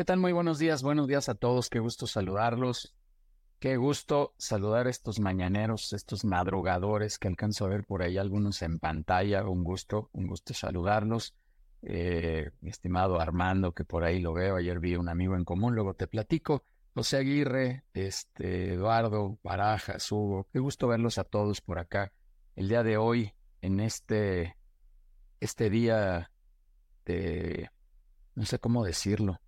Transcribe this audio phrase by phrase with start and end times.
[0.00, 0.18] ¿Qué tal?
[0.18, 2.94] Muy buenos días, buenos días a todos, qué gusto saludarlos.
[3.58, 8.62] Qué gusto saludar a estos mañaneros, estos madrugadores que alcanzo a ver por ahí algunos
[8.62, 9.46] en pantalla.
[9.46, 11.34] Un gusto, un gusto saludarlos.
[11.82, 15.74] Eh, mi estimado Armando, que por ahí lo veo, ayer vi un amigo en común,
[15.74, 16.64] luego te platico.
[16.94, 22.10] José Aguirre, este, Eduardo, Barajas, Hugo, qué gusto verlos a todos por acá.
[22.56, 24.56] El día de hoy, en este,
[25.40, 26.30] este día
[27.04, 27.68] de,
[28.34, 29.38] no sé cómo decirlo,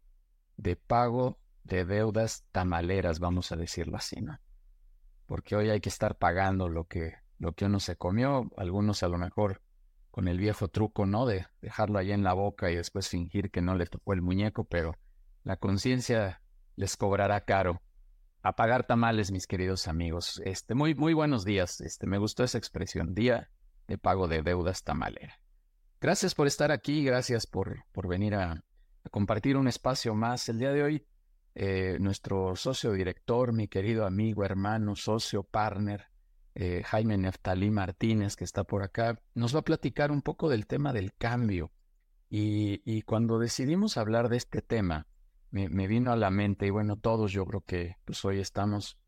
[0.57, 4.39] de pago de deudas tamaleras, vamos a decirlo así, ¿no?
[5.27, 9.09] Porque hoy hay que estar pagando lo que, lo que uno se comió, algunos a
[9.09, 9.63] lo mejor
[10.11, 11.27] con el viejo truco, ¿no?
[11.27, 14.65] De dejarlo ahí en la boca y después fingir que no le tocó el muñeco,
[14.65, 14.99] pero
[15.43, 16.43] la conciencia
[16.77, 17.81] les cobrará caro.
[18.43, 20.43] A pagar tamales, mis queridos amigos.
[20.45, 21.81] Este, muy, muy buenos días.
[21.81, 23.51] Este, me gustó esa expresión, día
[23.87, 25.39] de pago de deudas tamalera.
[26.01, 28.65] Gracias por estar aquí, gracias por, por venir a,
[29.11, 30.49] compartir un espacio más.
[30.49, 31.07] El día de hoy
[31.55, 36.07] eh, nuestro socio director, mi querido amigo, hermano, socio, partner,
[36.55, 40.67] eh, Jaime Neftalí Martínez, que está por acá, nos va a platicar un poco del
[40.67, 41.71] tema del cambio.
[42.35, 45.07] Y, cuando decidimos hablar de este tema,
[45.51, 48.99] me, vino a la mente, y bueno, todos yo creo que pues hoy estamos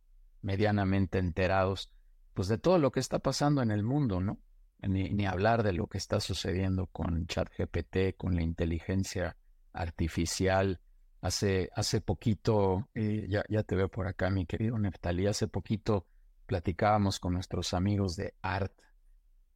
[0.43, 1.91] medianamente enterados,
[2.35, 4.39] pues de todo lo que está pasando en el mundo, ¿no?
[4.83, 9.39] Ni, ni hablar de lo que está sucediendo con ChatGPT, con la inteligencia
[9.75, 10.81] artificial,
[11.25, 16.07] Hace, hace poquito, eh, ya, ya te veo por acá, mi querido Neftalí, hace poquito
[16.45, 18.75] platicábamos con nuestros amigos de ART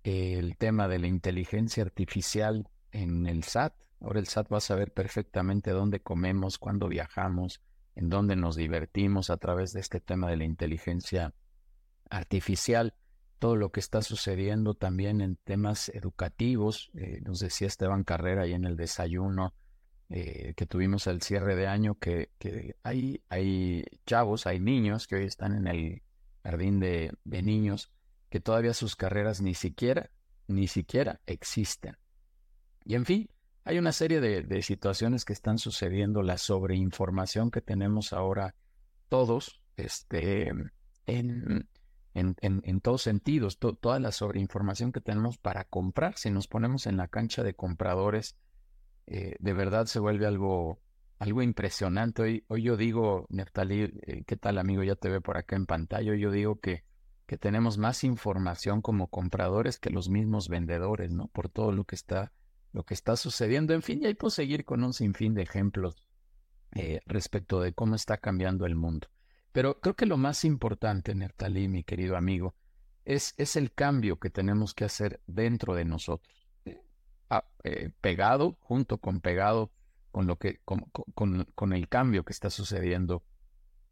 [0.02, 3.74] el tema de la inteligencia artificial en el SAT.
[4.00, 7.60] Ahora el SAT va a saber perfectamente dónde comemos, cuándo viajamos,
[7.94, 11.34] en dónde nos divertimos a través de este tema de la inteligencia
[12.08, 12.94] artificial.
[13.38, 16.90] Todo lo que está sucediendo también en temas educativos.
[16.94, 19.54] Eh, nos decía Esteban Carrera ahí en el desayuno
[20.10, 22.30] eh, que tuvimos al cierre de año, que,
[22.82, 26.02] hay, hay chavos, hay niños que hoy están en el
[26.42, 27.92] jardín de, niños,
[28.30, 30.10] que todavía sus carreras ni siquiera,
[30.46, 31.98] ni siquiera existen.
[32.84, 33.30] Y en fin,
[33.64, 38.54] hay una serie de, situaciones que están sucediendo, la sobreinformación que tenemos ahora
[39.10, 40.48] todos, este,
[41.04, 41.68] en,
[42.14, 46.96] en, en, todos sentidos, toda la sobreinformación que tenemos para comprar, si nos ponemos en
[46.96, 48.38] la cancha de compradores,
[49.10, 50.80] eh, de verdad se vuelve algo,
[51.18, 52.22] algo impresionante.
[52.22, 54.82] Hoy, hoy yo digo, Neftali, eh, ¿qué tal amigo?
[54.82, 56.12] Ya te ve por acá en pantalla.
[56.12, 56.84] Hoy yo digo que,
[57.26, 61.28] que tenemos más información como compradores que los mismos vendedores, ¿no?
[61.28, 62.32] Por todo lo que está,
[62.72, 63.72] lo que está sucediendo.
[63.72, 65.96] En fin, y ahí puedo seguir con un sinfín de ejemplos
[66.74, 69.08] eh, respecto de cómo está cambiando el mundo.
[69.52, 72.54] Pero creo que lo más importante, Neftali, mi querido amigo,
[73.06, 76.37] es, es el cambio que tenemos que hacer dentro de nosotros.
[77.64, 79.70] Eh, pegado, junto con pegado
[80.10, 80.80] con lo que, con,
[81.54, 83.22] con, el cambio que está sucediendo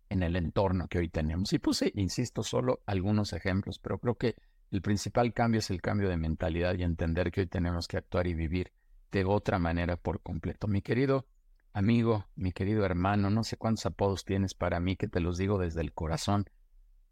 [0.09, 1.53] en el entorno que hoy tenemos.
[1.53, 4.37] Y puse, insisto, solo algunos ejemplos, pero creo que
[4.71, 8.27] el principal cambio es el cambio de mentalidad y entender que hoy tenemos que actuar
[8.27, 8.73] y vivir
[9.13, 10.67] de otra manera por completo.
[10.67, 11.27] Mi querido
[11.73, 15.59] amigo, mi querido hermano, no sé cuántos apodos tienes para mí, que te los digo
[15.59, 16.47] desde el corazón.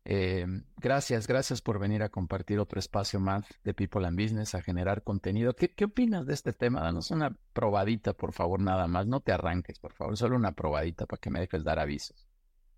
[0.06, 4.62] Eh, gracias, gracias por venir a compartir otro espacio más de People and Business, a
[4.62, 5.54] generar contenido.
[5.54, 6.82] ¿Qué, ¿Qué, opinas de este tema?
[6.82, 9.06] Danos una probadita, por favor, nada más.
[9.06, 12.28] No te arranques, por favor, solo una probadita para que me dejes dar avisos.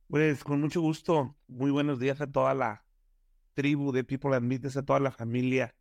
[0.09, 1.37] Pues con mucho gusto.
[1.49, 2.85] Muy buenos días a toda la
[3.55, 5.75] tribu de People and Business, a toda la familia.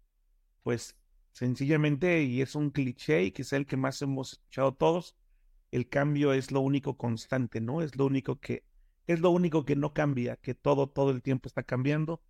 [0.63, 0.95] Pues
[1.31, 5.15] sencillamente, y es un cliché y que es el que más hemos escuchado todos,
[5.69, 7.81] el cambio es lo único constante, ¿no?
[7.81, 8.63] Es lo único que
[9.07, 12.21] es lo único que no cambia, que todo, todo el tiempo está cambiando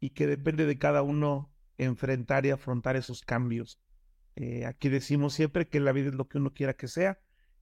[0.00, 3.80] y que depende de cada uno enfrentar y afrontar esos cambios.
[4.34, 7.18] Eh, aquí decimos siempre que la vida es lo que uno quiera que sea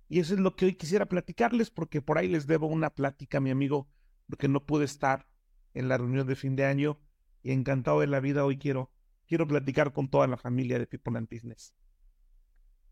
[0.08, 3.40] y eso es lo que hoy quisiera platicarles porque por ahí les debo una plática,
[3.40, 3.88] mi amigo,
[4.28, 5.26] porque no pude estar
[5.74, 6.98] en la reunión de fin de año
[7.42, 8.90] y encantado de la vida hoy quiero,
[9.26, 11.74] quiero platicar con toda la familia de People and Business.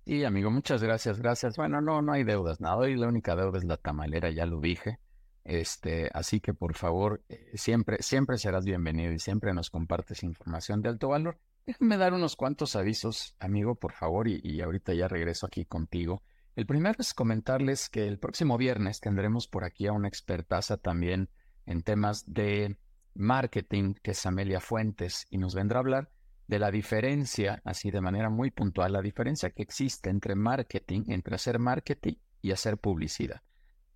[0.05, 1.57] Y amigo, muchas gracias, gracias.
[1.57, 2.77] Bueno, no, no hay deudas, nada.
[2.77, 4.99] Hoy la única deuda es la tamalera, ya lo dije.
[5.45, 10.83] Este, así que por favor, eh, siempre, siempre serás bienvenido y siempre nos compartes información
[10.83, 11.39] de alto valor.
[11.67, 16.23] Déjame dar unos cuantos avisos, amigo, por favor, y, ahorita ya regreso aquí contigo.
[16.57, 21.29] El primero es comentarles que el próximo viernes tendremos por aquí a una expertaza también
[21.67, 22.77] en temas de
[23.15, 26.11] marketing, que es Amelia Fuentes, y nos vendrá a hablar
[26.49, 31.37] de la diferencia, así de manera muy puntual, la diferencia que existe entre marketing, entre
[31.37, 33.41] hacer marketing y hacer publicidad.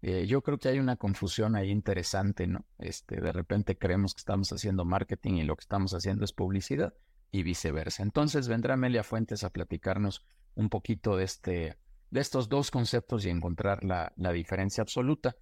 [0.02, 2.66] Eh, yo creo que hay una confusión ahí interesante, ¿no?
[2.78, 6.94] Este, de repente creemos que estamos haciendo marketing y lo que estamos haciendo es publicidad
[7.31, 8.02] y viceversa.
[8.02, 11.78] Entonces vendrá Amelia Fuentes a platicarnos un poquito de este,
[12.10, 15.37] de estos dos conceptos y encontrar la, la diferencia absoluta.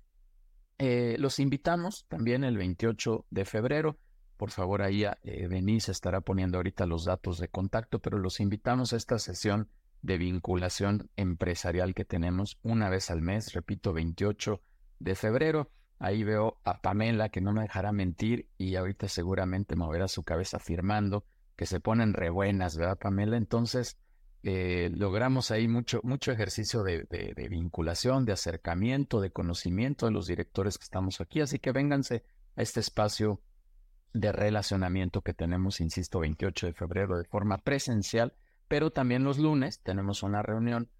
[0.78, 3.98] Eh, los invitamos también el 28 de febrero.
[4.36, 8.92] Por favor, ahí eh, Denise estará poniendo ahorita los datos de contacto, pero los invitamos
[8.92, 9.68] a esta sesión
[10.04, 14.60] de vinculación empresarial que tenemos una vez al mes, repito, 28
[14.98, 15.70] de febrero.
[15.98, 20.58] Ahí veo a Pamela que no me dejará mentir y ahorita seguramente moverá su cabeza
[20.58, 21.24] afirmando
[21.56, 23.38] que se ponen re buenas, ¿verdad, Pamela?
[23.38, 23.96] Entonces,
[24.42, 27.06] eh, logramos ahí mucho, mucho ejercicio de,
[27.48, 31.40] vinculación, de acercamiento, de conocimiento de los directores que estamos aquí.
[31.40, 32.24] Así que vénganse
[32.56, 33.40] a este espacio
[34.12, 38.34] de relacionamiento que tenemos, insisto, 28 de febrero de forma presencial,
[38.74, 40.90] pero también los lunes tenemos una reunión,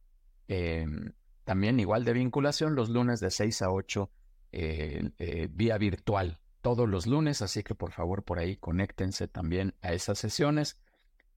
[0.46, 1.10] em,
[1.42, 4.12] también igual de vinculación, los lunes de 6 a 8
[4.52, 9.92] eh, vía virtual, todos los lunes, así que por favor por ahí conéctense también a
[9.92, 10.78] esas sesiones.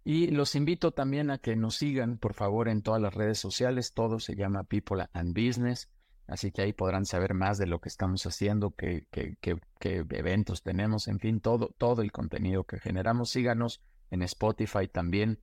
[0.04, 3.96] Y los invito también a que nos sigan, por favor, en todas las redes sociales.
[3.96, 5.90] Todo se llama People and Business.
[6.28, 10.62] Así que ahí podrán saber más de lo que estamos haciendo, qué, qué, qué, eventos
[10.62, 13.32] tenemos, en fin, todo, todo el contenido que generamos.
[13.32, 13.82] Síganos
[14.12, 15.40] en Spotify también,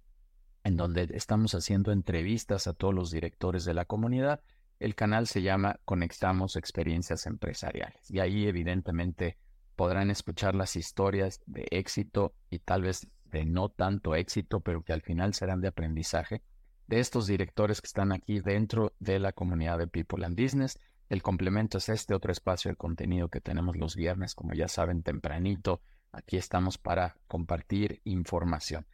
[0.64, 4.40] en donde estamos haciendo entrevistas a todos los directores de la comunidad.
[4.80, 8.10] El canal se llama Conectamos Experiencias Empresariales.
[8.10, 9.36] Y ahí, evidentemente,
[9.76, 14.94] podrán escuchar las historias de éxito y tal vez de no tanto éxito, pero que
[14.94, 16.42] al final serán de aprendizaje,
[16.86, 20.78] de estos directores que están aquí dentro de la comunidad de People and Business.
[21.10, 25.02] El complemento es este otro espacio de contenido que tenemos los viernes, como ya saben,
[25.02, 25.82] tempranito.
[26.10, 28.86] Aquí estamos para compartir información.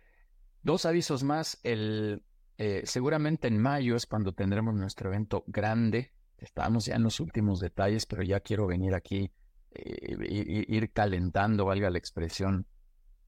[0.63, 1.59] Dos avisos más.
[1.63, 2.23] El,
[2.59, 6.13] eh, seguramente en mayo es cuando tendremos nuestro evento grande.
[6.37, 9.31] Estamos ya en los últimos detalles, pero ya quiero venir aquí,
[9.73, 12.67] eh, ir calentando, valga la expresión,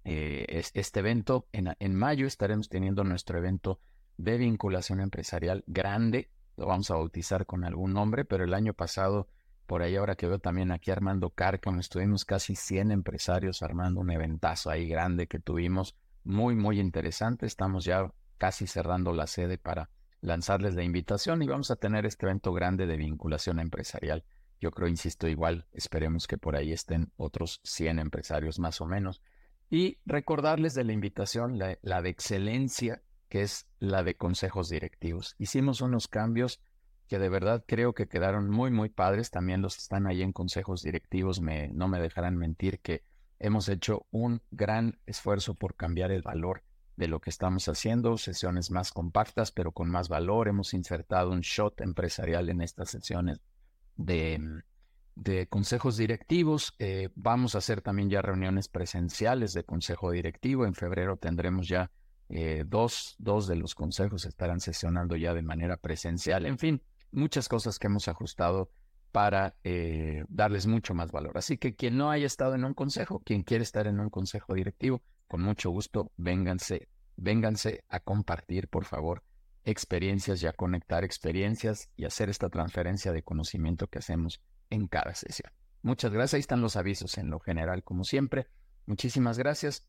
[0.05, 1.47] eh, este evento.
[1.53, 3.81] En, en, mayo estaremos teniendo nuestro evento
[4.17, 6.31] de vinculación empresarial grande.
[6.57, 9.29] Lo vamos a bautizar con algún nombre, pero el año pasado,
[9.67, 14.11] por ahí ahora que veo también aquí Armando Cárcamo, estuvimos casi 100 empresarios armando un
[14.11, 15.97] eventazo ahí grande que tuvimos.
[16.25, 17.47] Muy, muy interesante.
[17.47, 19.91] Estamos ya casi cerrando la sede para
[20.21, 24.25] lanzarles la invitación y vamos a tener este evento grande de vinculación empresarial.
[24.61, 29.21] Yo creo, insisto, igual esperemos que por ahí estén otros 100 empresarios más o menos.
[29.69, 35.35] Y recordarles de la invitación, la, de excelencia, que es la de consejos directivos.
[35.39, 36.61] Hicimos unos cambios
[37.09, 39.31] que de verdad creo que quedaron muy, muy padres.
[39.31, 43.03] También los que están ahí en consejos directivos me, no me dejarán mentir que
[43.43, 46.63] hemos hecho un gran esfuerzo por cambiar el valor
[46.97, 50.49] de lo que estamos haciendo, sesiones más compactas, pero con más valor.
[50.49, 53.41] Hemos insertado un shot empresarial en estas sesiones
[53.97, 54.63] de,
[55.17, 56.75] de consejos directivos.
[56.79, 60.65] Eh, vamos a hacer también ya reuniones presenciales de consejo directivo.
[60.65, 61.91] En febrero tendremos ya
[62.29, 66.47] eh, dos, dos de los consejos estarán sesionando ya de manera presencial.
[66.47, 66.81] En fin,
[67.11, 68.71] muchas cosas que hemos ajustado
[69.13, 71.37] para eh, darles mucho más valor.
[71.37, 74.55] Así que quien no haya estado en un consejo, quien quiere estar en un consejo
[74.55, 79.23] directivo, con mucho gusto, vénganse, vénganse a compartir, por favor,
[79.65, 85.15] experiencias y a conectar experiencias y hacer esta transferencia de conocimiento que hacemos en cada
[85.15, 85.53] sesión.
[85.83, 86.35] Muchas gracias.
[86.35, 88.47] Ahí están los avisos en lo general, como siempre.
[88.87, 89.87] Muchísimas gracias.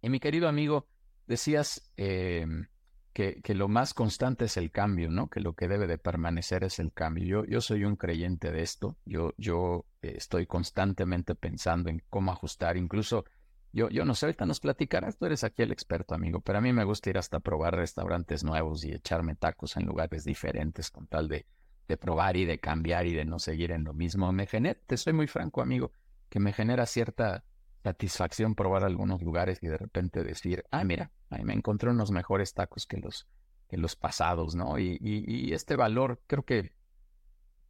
[0.00, 0.86] Y mi querido amigo,
[1.26, 2.68] decías em,
[3.14, 5.30] que, que, lo más constante es el cambio, ¿no?
[5.30, 7.24] Que lo que debe de permanecer es el cambio.
[7.24, 8.98] Yo, yo soy un creyente de esto.
[9.06, 12.76] Yo, yo eh, estoy constantemente pensando en cómo ajustar.
[12.76, 13.24] Incluso,
[13.72, 16.60] yo, yo no sé, ahorita nos platicarás, tú eres aquí el experto, amigo, pero a
[16.60, 21.06] mí me gusta ir hasta probar restaurantes nuevos y echarme tacos en lugares diferentes con
[21.06, 21.46] tal de
[21.88, 24.32] de probar y de cambiar y de no seguir en lo mismo.
[24.32, 25.92] Me genera, te soy muy franco, amigo,
[26.28, 27.44] que me genera cierta
[27.84, 32.54] satisfacción probar algunos lugares y de repente decir, ah, mira, ahí me encontré unos mejores
[32.54, 33.28] tacos que los,
[33.68, 34.78] que los pasados, ¿no?
[34.78, 36.72] Y, y, este valor creo que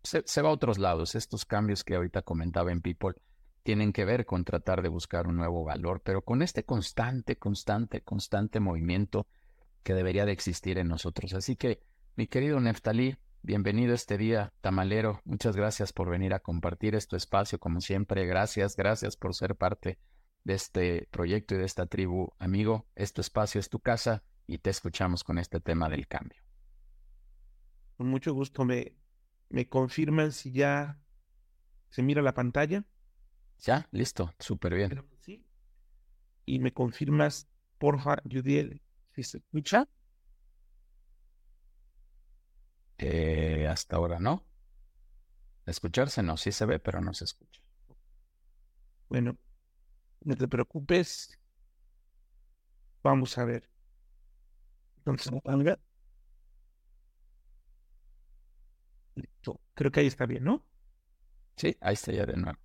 [0.04, 1.16] se, se, va a otros lados.
[1.16, 3.16] Estos cambios que ahorita comentaba en People
[3.64, 8.02] tienen que ver con tratar de buscar un nuevo valor, pero con este constante, constante,
[8.02, 9.26] constante movimiento
[9.82, 11.34] que debería de existir en nosotros.
[11.34, 11.82] Así que,
[12.14, 13.16] mi querido Neftalí,
[13.46, 15.20] Bienvenido este día, Tamalero.
[15.26, 18.24] Muchas gracias por venir a compartir este espacio, como siempre.
[18.24, 19.98] Gracias, gracias por ser parte
[20.44, 22.32] de este proyecto y de esta tribu.
[22.38, 26.42] Amigo, este espacio es tu casa y te escuchamos con este tema del cambio.
[27.98, 28.64] Con mucho gusto.
[28.64, 28.96] ¿Me,
[29.50, 30.98] me confirman si ya
[31.90, 32.86] se mira la pantalla?
[33.58, 35.04] Ya, listo, súper bien.
[35.20, 35.44] Sí.
[36.46, 37.46] Y me confirmas,
[37.76, 38.80] porfa, Judiel,
[39.14, 39.86] si se escucha.
[42.98, 44.44] Eh, hasta ahora no.
[45.66, 47.60] Escucharse no, sí se ve, pero no se escucha.
[49.08, 49.36] Bueno,
[50.22, 51.38] no te preocupes.
[53.02, 53.68] Vamos a ver.
[54.98, 55.32] Entonces,
[59.14, 60.66] Listo, creo que ahí está bien, ¿no?
[61.56, 62.58] Sí, ahí está ya de nuevo.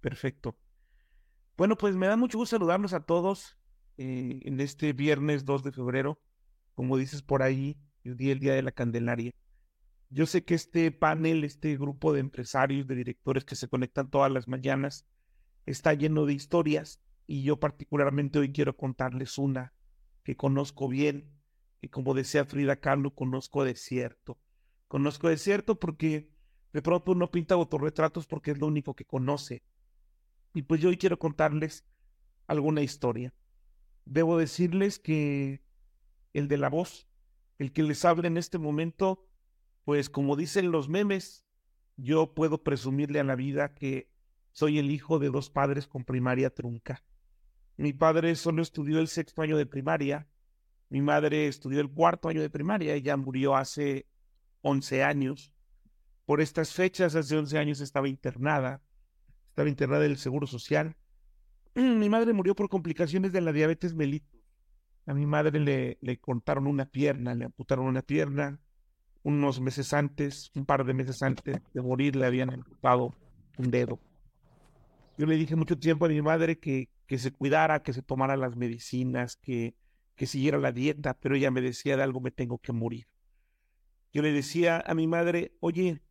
[0.00, 0.56] Perfecto.
[1.56, 3.56] Bueno, pues me da mucho gusto saludarlos a todos
[3.98, 6.20] eh, en este viernes 2 de febrero.
[6.74, 9.32] Como dices por ahí, el día, el día de la Candelaria.
[10.10, 14.30] Yo sé que este panel, este grupo de empresarios, de directores que se conectan todas
[14.30, 15.06] las mañanas,
[15.64, 19.72] está lleno de historias y yo particularmente hoy quiero contarles una
[20.22, 21.30] que conozco bien,
[21.80, 24.38] que como decía Frida Kahlo, conozco de cierto.
[24.88, 26.30] Conozco de cierto porque
[26.72, 29.62] de pronto uno pinta autorretratos porque es lo único que conoce.
[30.54, 31.84] Y pues yo hoy quiero contarles
[32.46, 33.32] alguna historia.
[34.04, 35.62] Debo decirles que
[36.34, 37.08] el de la voz,
[37.62, 39.24] el que les habla en este momento,
[39.84, 41.44] pues como dicen los memes,
[41.96, 44.10] yo puedo presumirle a la vida que
[44.50, 47.04] soy el hijo de dos padres con primaria trunca.
[47.76, 50.28] Mi padre solo estudió el sexto año de primaria,
[50.88, 54.06] mi madre estudió el cuarto año de primaria, ella murió hace
[54.62, 55.52] 11 años.
[56.26, 58.82] Por estas fechas, hace 11 años estaba internada,
[59.48, 60.96] estaba internada del Seguro Social.
[61.74, 64.41] Mi madre murió por complicaciones de la diabetes mellitus.
[65.06, 68.60] A mi madre le, le cortaron una pierna, le amputaron una pierna.
[69.24, 73.14] Unos meses antes, un par de meses antes de morir, le habían amputado
[73.56, 74.00] un dedo.
[75.16, 78.36] Yo le dije mucho tiempo a mi madre que, que se cuidara, que se tomara
[78.36, 79.76] las medicinas, que,
[80.16, 83.06] que siguiera la dieta, pero ella me decía de algo me tengo que morir.
[84.12, 86.02] Yo le decía a mi madre, oye,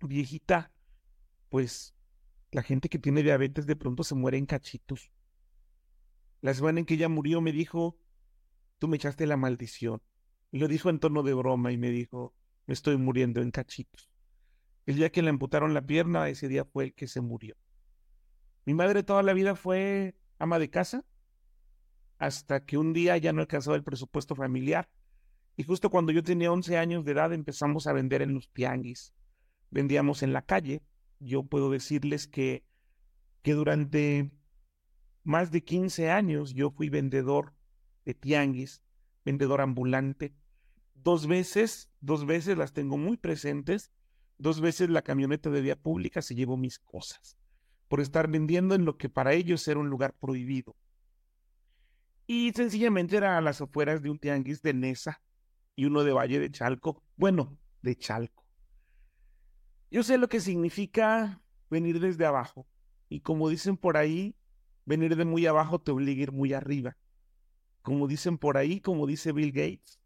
[0.00, 0.70] viejita,
[1.48, 1.94] pues
[2.50, 5.10] la gente que tiene diabetes de pronto se muere en cachitos.
[6.40, 7.98] La semana en que ella murió me dijo,
[8.78, 10.02] tú me echaste la maldición.
[10.50, 12.34] Lo dijo en tono de broma y me dijo,
[12.66, 14.10] me estoy muriendo en cachitos.
[14.86, 17.56] El día que le amputaron la pierna, ese día fue el que se murió.
[18.64, 21.04] Mi madre toda la vida fue ama de casa,
[22.18, 24.88] hasta que un día ya no alcanzaba el presupuesto familiar.
[25.56, 29.12] Y justo cuando yo tenía 11 años de edad empezamos a vender en los tianguis.
[29.70, 30.82] Vendíamos en la calle.
[31.20, 32.64] Yo puedo decirles que,
[33.42, 34.30] que durante
[35.24, 37.54] más de 15 años yo fui vendedor
[38.04, 38.82] de tianguis,
[39.24, 40.34] vendedor ambulante.
[40.94, 43.90] Dos veces, dos veces las tengo muy presentes.
[44.38, 47.36] Dos veces la camioneta de vía pública se llevó mis cosas
[47.88, 50.76] por estar vendiendo en lo que para ellos era un lugar prohibido.
[52.26, 55.22] Y sencillamente era a las afueras de un tianguis de Nesa
[55.74, 57.02] y uno de Valle de Chalco.
[57.16, 58.44] Bueno, de Chalco.
[59.90, 62.68] Yo sé lo que significa venir desde abajo.
[63.08, 64.36] Y como dicen por ahí,
[64.84, 66.98] venir de muy abajo te obliga a ir muy arriba.
[67.82, 69.98] Como dicen por ahí, como dice Bill Gates,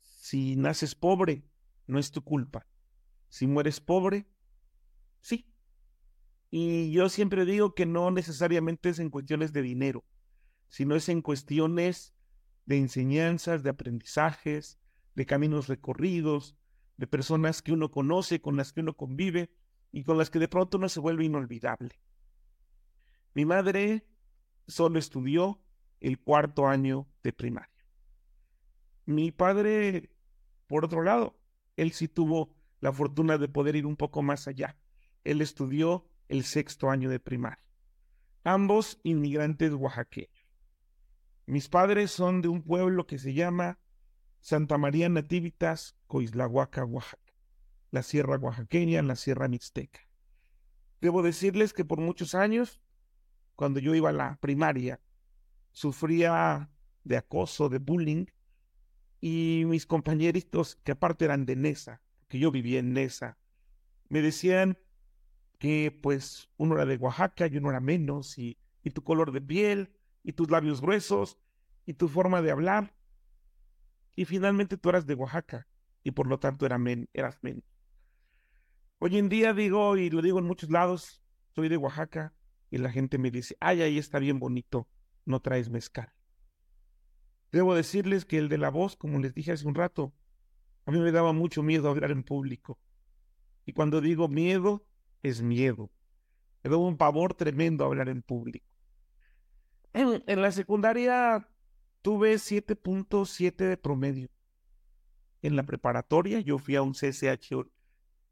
[0.00, 1.44] si naces pobre,
[1.86, 2.66] no es tu culpa.
[3.28, 4.26] Si mueres pobre,
[5.20, 5.50] sí.
[6.50, 10.04] Y yo siempre digo que no necesariamente es en cuestiones de dinero,
[10.68, 12.14] sino es en cuestiones
[12.66, 14.78] de enseñanzas, de aprendizajes,
[15.14, 16.56] de caminos recorridos,
[16.98, 19.50] de personas que uno conoce, con las que uno convive
[19.92, 21.98] y con las que de pronto no se vuelve inolvidable.
[23.34, 24.06] Mi madre
[24.66, 25.62] solo estudió
[26.00, 27.86] el cuarto año de primaria.
[29.06, 30.10] Mi padre,
[30.66, 31.38] por otro lado,
[31.76, 34.76] él sí tuvo la fortuna de poder ir un poco más allá.
[35.24, 37.64] Él estudió el sexto año de primaria.
[38.44, 40.46] Ambos inmigrantes oaxaqueños.
[41.46, 43.78] Mis padres son de un pueblo que se llama
[44.40, 47.32] Santa María Nativitas, Coislahuaca, Oaxaca,
[47.90, 50.00] la sierra oaxaqueña, la sierra mixteca.
[51.00, 52.80] Debo decirles que por muchos años,
[53.56, 55.00] cuando yo iba a la primaria,
[55.72, 56.70] sufría
[57.04, 58.26] de acoso, de bullying,
[59.20, 63.38] y mis compañeritos, que aparte eran de Nesa, que yo vivía en Nesa,
[64.08, 64.78] me decían
[65.58, 69.40] que pues uno era de Oaxaca y uno era menos, y, y tu color de
[69.40, 69.90] piel,
[70.22, 71.38] y tus labios gruesos,
[71.84, 72.94] y tu forma de hablar.
[74.14, 75.66] Y finalmente tú eras de Oaxaca,
[76.04, 77.64] y por lo tanto eras menos.
[79.00, 81.22] Hoy en día digo, y lo digo en muchos lados,
[81.54, 82.34] soy de Oaxaca,
[82.70, 84.88] y la gente me dice, ay, ahí está bien bonito,
[85.28, 86.12] no traes mezcal.
[87.52, 90.12] Debo decirles que el de la voz, como les dije hace un rato,
[90.84, 92.78] a mí me daba mucho miedo hablar en público.
[93.64, 94.86] Y cuando digo miedo,
[95.22, 95.90] es miedo.
[96.62, 98.66] Me daba un pavor tremendo hablar en público.
[99.92, 101.48] En, la secundaria
[102.02, 104.28] tuve 7.7 de promedio.
[105.42, 107.52] En la preparatoria yo fui a un CCH,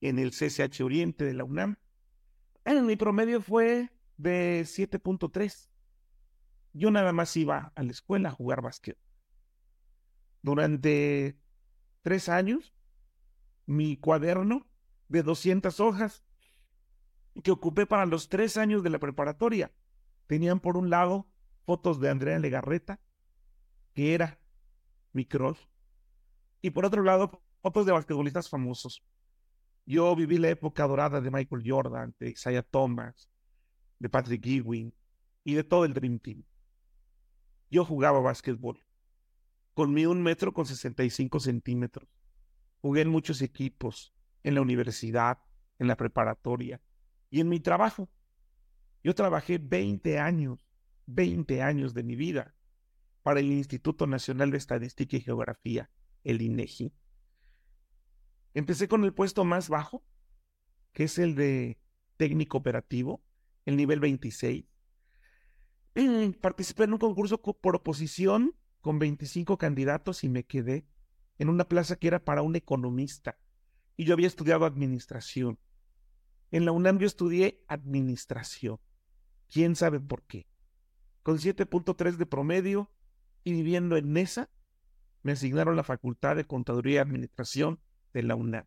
[0.00, 1.76] en el CCH Oriente de la UNAM.
[2.64, 5.68] En mi promedio fue de 7.3.
[6.78, 8.98] Yo nada más iba a la escuela a jugar básquet.
[10.42, 11.38] Durante
[12.02, 12.74] tres años,
[13.64, 14.66] mi cuaderno
[15.08, 16.22] de 200 hojas
[17.42, 19.72] que ocupé para los tres años de la preparatoria
[20.26, 21.26] tenían por un lado
[21.64, 23.00] fotos de Andrea Legarreta,
[23.94, 24.38] que era
[25.14, 25.58] mi crush,
[26.60, 29.02] y por otro lado, fotos de basquetbolistas famosos.
[29.86, 33.30] Yo viví la época dorada de Michael Jordan, de Isaiah Thomas,
[33.98, 34.92] de Patrick Ewing
[35.42, 36.44] y de todo el Dream Team.
[37.76, 38.82] Yo jugaba básquetbol
[39.74, 42.08] con un metro con 65 centímetros.
[42.80, 44.14] Jugué en muchos equipos,
[44.44, 45.40] en la universidad,
[45.78, 46.80] en la preparatoria
[47.28, 48.08] y en mi trabajo.
[49.04, 50.66] Yo trabajé 20 años,
[51.04, 52.54] 20 años de mi vida
[53.22, 55.90] para el Instituto Nacional de Estadística y Geografía,
[56.24, 56.94] el INEGI.
[58.54, 60.02] Empecé con el puesto más bajo,
[60.94, 61.78] que es el de
[62.16, 63.22] técnico operativo,
[63.66, 64.64] el nivel 26.
[66.42, 70.86] Participé en un concurso por oposición con 25 candidatos y me quedé
[71.38, 73.38] en una plaza que era para un economista.
[73.96, 75.58] Y yo había estudiado administración.
[76.50, 78.78] En la UNAM yo estudié administración.
[79.48, 80.46] ¿Quién sabe por qué?
[81.22, 82.90] Con 7.3 de promedio
[83.42, 84.50] y viviendo en esa,
[85.22, 87.80] me asignaron la Facultad de Contaduría y Administración
[88.12, 88.66] de la UNAM.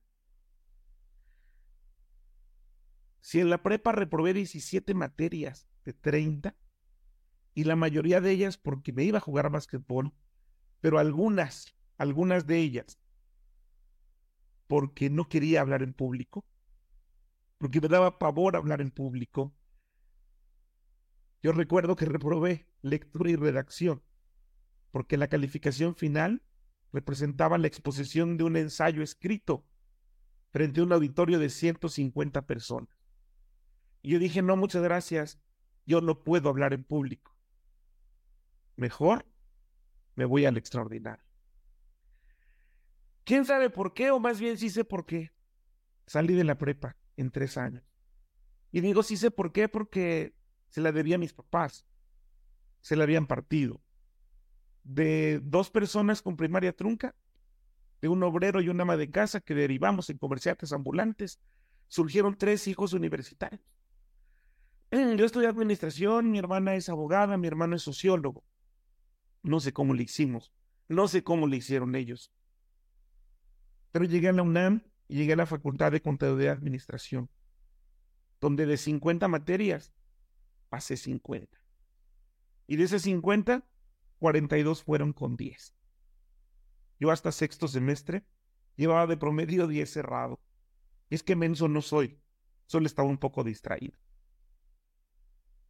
[3.21, 6.55] Si en la prepa reprobé 17 materias de 30,
[7.53, 10.13] y la mayoría de ellas porque me iba a jugar básquetbol,
[10.81, 12.99] pero algunas, algunas de ellas
[14.69, 16.45] porque no quería hablar en público,
[17.57, 19.51] porque me daba pavor hablar en público.
[21.41, 24.03] Yo recuerdo que reprobé lectura y redacción,
[24.91, 26.43] porque la calificación final
[26.93, 29.65] representaba la exposición de un ensayo escrito
[30.51, 32.95] frente a un auditorio de 150 personas.
[34.03, 35.39] Y yo dije, no, muchas gracias,
[35.87, 37.35] yo no puedo hablar en público.
[38.79, 39.25] Mejor
[40.15, 41.25] me voy al extraordinario.
[43.25, 44.09] ¿Quién sabe por qué?
[44.11, 45.33] O más bien sí sé por qué.
[46.07, 47.83] Salí de la prepa en tres años.
[48.71, 50.33] Y digo sí sé por qué porque
[50.69, 51.85] se la debía a mis papás.
[52.79, 53.81] Se la habían partido.
[54.85, 57.13] De dos personas con primaria trunca,
[57.99, 61.41] de un obrero y una ama de casa que derivamos en comerciantes ambulantes,
[61.89, 63.61] surgieron tres hijos universitarios.
[64.89, 68.45] Yo estudié administración, mi hermana es abogada, mi hermano es sociólogo.
[69.41, 70.51] No sé cómo le hicimos,
[70.87, 72.31] no sé cómo le hicieron ellos.
[73.91, 77.29] Pero llegué a la UNAM y llegué a la Facultad de Contaduría y Administración,
[78.39, 79.93] donde de 50 materias
[80.69, 81.59] pasé 50.
[82.67, 83.67] Y de esas 50,
[84.19, 85.75] 42 fueron con 10.
[86.99, 88.25] Yo hasta sexto semestre
[88.75, 90.39] llevaba de promedio 10 cerrado.
[91.09, 92.21] Y es que menso no soy,
[92.67, 93.97] solo estaba un poco distraído.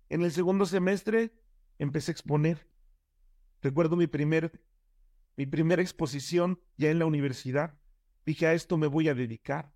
[0.10, 1.32] En el segundo semestre
[1.78, 2.68] empecé a exponer
[3.62, 4.62] Recuerdo mi, primer,
[5.36, 7.78] mi primera exposición ya en la universidad.
[8.26, 9.74] Dije, a esto me voy a dedicar.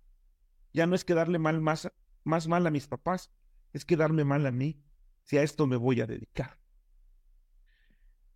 [0.72, 1.92] Ya no es quedarle mal más,
[2.24, 3.30] más mal a mis papás,
[3.72, 4.82] es quedarme mal a mí,
[5.22, 6.58] si a esto me voy a dedicar.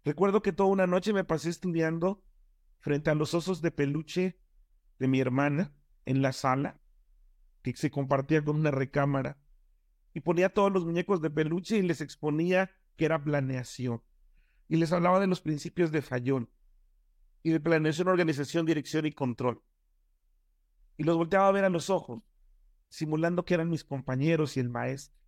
[0.05, 2.25] Recuerdo que toda una noche me pasé estudiando
[2.81, 4.41] frente a los osos de peluche
[4.99, 6.81] de mi hermana en la sala,
[7.63, 9.39] que se compartía con una recámara,
[10.15, 14.03] y ponía todos los muñecos de peluche y les exponía que era planeación
[14.69, 16.51] y les hablaba de los principios de Fayón
[17.43, 19.63] y de planeación, organización, dirección y control.
[20.97, 22.23] Y los volteaba a ver a los ojos,
[22.89, 25.19] simulando que eran mis compañeros y el maestro.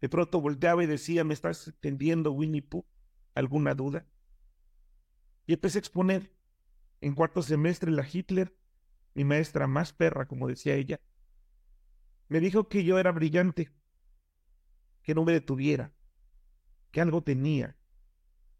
[0.00, 2.86] De pronto volteaba y decía, ¿me estás entendiendo, Winnie Pooh?
[3.34, 4.06] ¿Alguna duda?
[5.46, 6.32] Y empecé a exponer.
[7.00, 8.56] En cuarto semestre, la Hitler,
[9.14, 11.00] mi maestra más perra, como decía ella,
[12.28, 13.70] me dijo que yo era brillante,
[15.02, 15.94] que no me detuviera,
[16.90, 17.77] que algo tenía,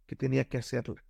[0.09, 1.05] que tenía que hacerla.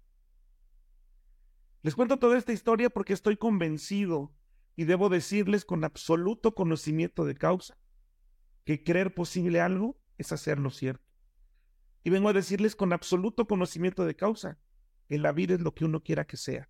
[1.82, 4.34] Les cuento toda esta historia porque estoy convencido
[4.74, 7.78] y debo decirles con absoluto conocimiento de causa
[8.64, 11.04] que creer posible algo es hacerlo cierto.
[12.02, 14.58] Y vengo a decirles con absoluto conocimiento de causa
[15.08, 16.68] que la vida es lo que uno quiera que sea.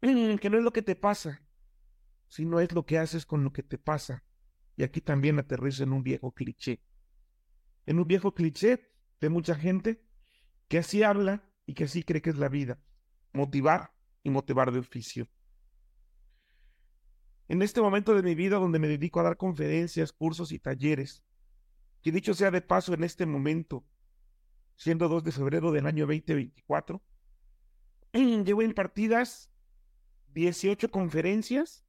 [0.00, 1.42] Que no es lo que te pasa,
[2.28, 4.24] sino es lo que haces con lo que te pasa.
[4.76, 6.82] Y aquí también aterrizo en un viejo cliché.
[7.84, 8.90] En un viejo cliché
[9.20, 10.09] de mucha gente
[10.70, 12.78] que así habla y que así cree que es la vida.
[13.32, 15.28] Motivar y motivar de oficio.
[17.48, 21.24] En este momento de mi vida donde me dedico a dar conferencias, cursos y talleres,
[22.02, 23.84] que dicho sea de paso en este momento,
[24.76, 27.02] siendo 2 de febrero del año 2024,
[28.12, 29.50] llevo impartidas
[30.34, 31.84] 18 conferencias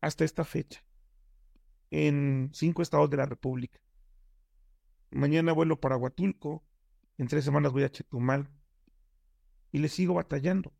[0.00, 0.84] hasta esta fecha
[1.90, 3.80] en cinco estados de la República.
[5.10, 6.62] Mañana vuelo para Huatulco,
[7.18, 8.50] en tres semanas voy a Chetumal.
[9.72, 10.72] Y le sigo batallando.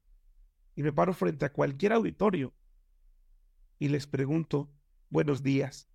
[0.74, 2.54] Y me paro frente a cualquier auditorio
[3.78, 4.72] y les pregunto,
[5.10, 5.88] buenos días,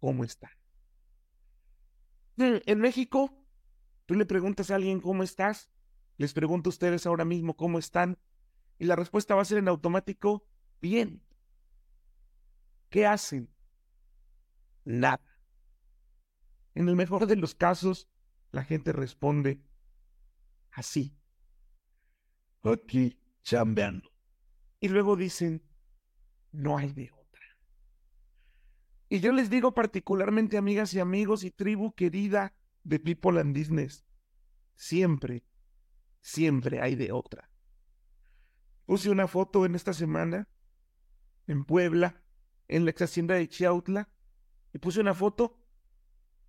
[0.00, 0.50] ¿cómo están?
[2.36, 3.32] En México,
[4.06, 5.70] tú le preguntas a alguien cómo estás,
[6.16, 8.18] les pregunto a ustedes ahora mismo cómo están,
[8.78, 10.44] y la respuesta va a ser en automático,
[10.80, 11.22] bien.
[12.94, 13.52] ¿qué hacen?
[14.84, 15.20] Nada.
[16.76, 18.08] En el mejor de los casos,
[18.54, 19.60] la gente responde
[20.70, 21.18] así.
[22.62, 24.08] Aquí chambeando.
[24.80, 25.62] Y luego dicen,
[26.52, 27.42] no hay de otra.
[29.08, 34.04] Y yo les digo particularmente, amigas y amigos y tribu querida de People and Business,
[34.76, 35.44] siempre,
[36.20, 37.50] siempre hay de otra.
[38.86, 40.48] Puse una foto en esta semana
[41.48, 42.22] en Puebla,
[42.68, 44.08] en la ex hacienda de Chiautla,
[44.72, 45.63] y puse una foto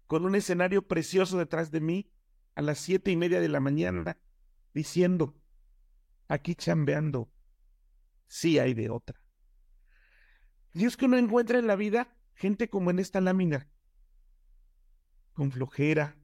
[0.08, 2.12] con un escenario precioso detrás de mí
[2.56, 4.18] a las siete y media de la mañana,
[4.74, 5.36] diciendo,
[6.28, 7.32] aquí chambeando,
[8.28, 9.20] sí hay de otra.
[10.74, 13.70] Dios que uno encuentra en la vida gente como en esta lámina,
[15.34, 16.18] con flojera,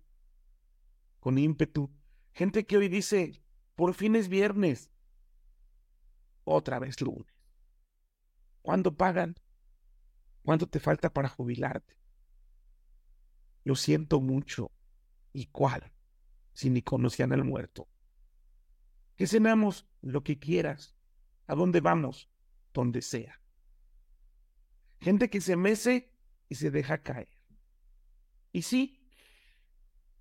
[1.19, 1.91] con ímpetu,
[2.31, 3.43] gente que hoy dice,
[3.75, 4.91] por fin es viernes,
[6.43, 7.33] otra vez lunes.
[8.61, 9.35] ¿Cuándo pagan?
[10.43, 12.00] ¿Cuánto te falta para jubilarte?
[13.63, 14.71] Lo siento mucho.
[15.33, 15.91] ¿Y cuál?
[16.53, 17.87] Si ni conocían al muerto.
[19.15, 20.95] Que cenamos lo que quieras.
[21.47, 22.29] ¿A dónde vamos?
[22.73, 23.41] Donde sea.
[24.99, 26.13] Gente que se mece
[26.49, 27.29] y se deja caer.
[28.51, 29.01] Y sí,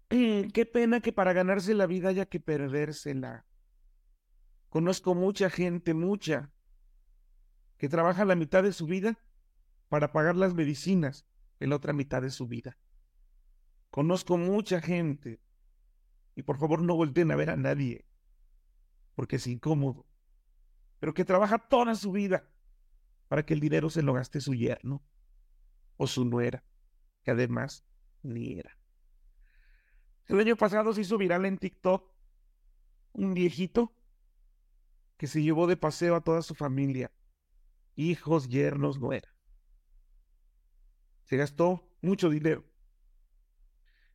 [0.09, 3.47] qué pena que para ganarse la vida haya que perdérsela.
[4.69, 6.53] Conozco mucha gente, mucha,
[7.77, 9.19] que trabaja la mitad de su vida
[9.89, 11.27] para pagar las medicinas
[11.59, 12.79] en la otra mitad de su vida.
[13.91, 15.41] Conozco mucha gente,
[16.37, 18.07] y por favor no volteen a ver a nadie,
[19.15, 20.07] porque es incómodo,
[21.01, 22.49] pero que trabaja toda su vida
[23.29, 25.03] para que el dinero se lo gaste su yerno
[25.97, 26.65] o su nuera,
[27.23, 27.85] que además
[28.23, 28.77] ni era.
[30.27, 32.09] El año pasado se hizo viral en TikTok
[33.13, 33.93] un viejito
[35.17, 37.13] que se llevó de paseo a toda su familia,
[37.97, 39.35] hijos, yernos, nuera.
[41.25, 42.70] Se gastó mucho dinero.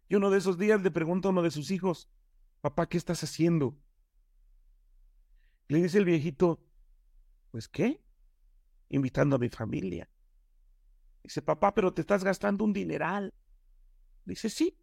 [0.08, 2.10] Y uno de esos días le pregunta a uno de sus hijos,
[2.62, 3.78] papá, ¿qué estás haciendo?
[5.68, 6.64] le dice el viejito,
[7.52, 8.04] pues qué,
[8.90, 10.10] invitando a mi familia.
[11.24, 13.34] Dice, papá, pero te estás gastando un dineral.
[14.26, 14.78] Dice, sí,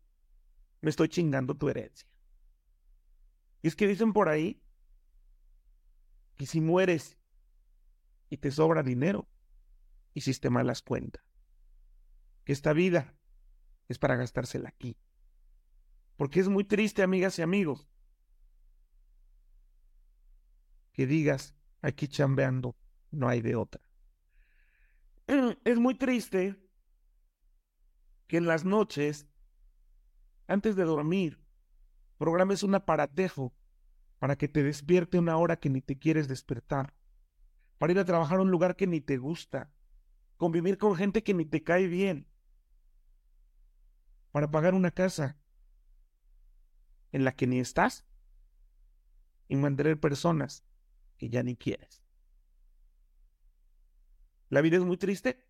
[0.81, 2.09] me estoy chingando tu herencia.
[3.63, 4.61] Y es que dicen por ahí
[6.37, 7.17] que si mueres
[8.29, 9.29] y te sobra dinero,
[10.15, 11.23] hiciste malas cuentas.
[12.45, 13.15] Que esta vida
[13.89, 14.97] es para gastársela aquí.
[16.23, 17.89] Porque es muy triste, amigas y amigos,
[20.93, 22.77] que digas, aquí chambeando,
[23.11, 23.83] no hay de otra.
[25.65, 26.55] Es muy triste
[28.29, 29.27] que en las noches,
[30.47, 31.41] antes de dormir,
[32.19, 33.53] programes un aparatejo
[34.21, 36.95] para que te despierte una hora que ni te quieres despertar,
[37.79, 39.73] para ir a trabajar a un lugar que ni te gusta,
[40.37, 42.29] convivir con gente que ni te cae bien,
[44.31, 45.42] para pagar una casa
[47.13, 48.07] en la que ni estás
[49.49, 50.65] y mantener personas
[51.19, 52.03] que ya ni quieres.
[54.49, 55.47] La vida es muy triste.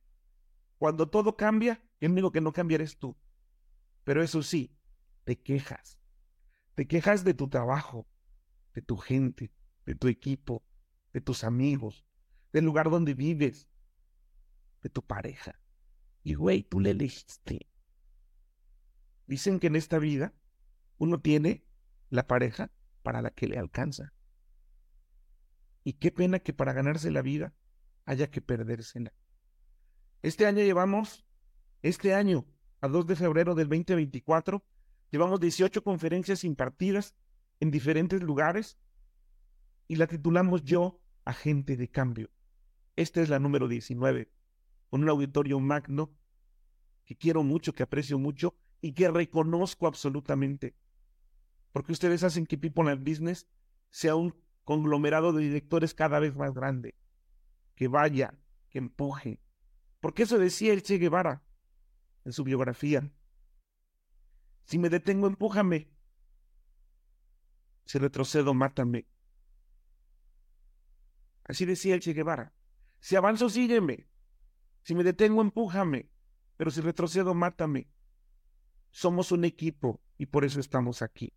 [0.79, 3.16] Cuando todo cambia, el único que no cambia eres tú.
[4.05, 4.77] Pero eso sí,
[5.25, 5.98] te quejas.
[6.75, 8.09] Te quejas de tu trabajo,
[8.75, 9.53] de tu gente,
[9.87, 10.64] de tu equipo,
[11.12, 12.05] de tus amigos,
[12.53, 13.68] del lugar donde vives,
[14.83, 15.61] de tu pareja.
[16.22, 17.68] Y güey, tú le elegiste.
[19.27, 20.35] Dicen que en esta vida
[21.02, 21.64] uno tiene
[22.10, 22.70] la pareja
[23.02, 24.12] para la que le alcanza.
[25.82, 27.52] Y qué pena que para ganarse la vida
[28.04, 29.12] haya que perdérsela.
[30.22, 31.26] Este año llevamos,
[31.82, 32.46] este año,
[32.80, 34.64] a 2 de febrero del 2024,
[35.10, 37.16] llevamos 18 conferencias impartidas
[37.58, 38.78] en diferentes lugares
[39.88, 42.30] y la titulamos Yo, Agente de Cambio.
[42.94, 44.30] Esta es la número 19,
[44.88, 46.16] con un auditorio magno
[47.04, 50.76] que quiero mucho, que aprecio mucho y que reconozco absolutamente.
[51.72, 53.48] Porque ustedes hacen que People and Business
[53.90, 56.94] sea un conglomerado de directores cada vez más grande.
[57.74, 59.40] Que vaya, que empuje.
[60.00, 61.42] Porque eso decía el Che Guevara
[62.24, 63.11] en su biografía.
[64.64, 65.90] Si me detengo, empújame.
[67.85, 69.06] Si retrocedo, mátame.
[71.44, 72.54] Así decía el Che Guevara.
[73.00, 74.08] Si avanzo, sígueme.
[74.82, 76.11] Si me detengo, empújame.
[76.56, 77.88] Pero si retrocedo, mátame.
[78.90, 81.32] Somos un equipo y por eso estamos aquí.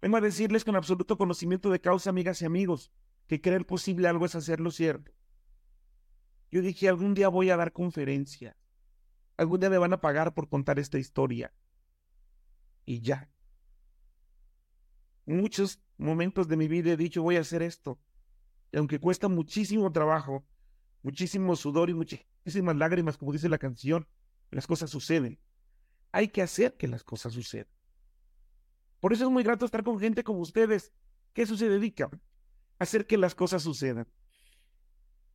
[0.00, 2.92] Vengo a decirles con absoluto conocimiento de causa, amigas y amigos,
[3.26, 5.12] que creer posible algo es hacerlo cierto.
[6.50, 8.56] Yo dije, algún día voy a dar conferencia.
[9.36, 11.52] Algún día me van a pagar por contar esta historia.
[12.84, 13.30] Y ya.
[15.26, 17.98] En muchos momentos de mi vida he dicho, voy a hacer esto.
[18.72, 20.46] Y aunque cuesta muchísimo trabajo,
[21.02, 24.06] muchísimo sudor y muchísimas lágrimas, como dice la canción,
[24.50, 25.40] las cosas suceden.
[26.12, 27.75] Hay que hacer que las cosas sucedan.
[29.06, 30.92] Por eso es muy grato estar con gente como ustedes,
[31.32, 32.18] que eso se dedica, a
[32.80, 34.08] hacer que las cosas sucedan.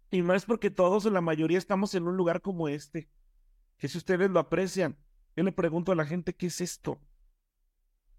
[0.09, 3.09] Y más porque todos o la mayoría estamos en un lugar como este,
[3.77, 4.97] que si ustedes lo aprecian,
[5.37, 6.99] yo le pregunto a la gente, ¿qué es esto?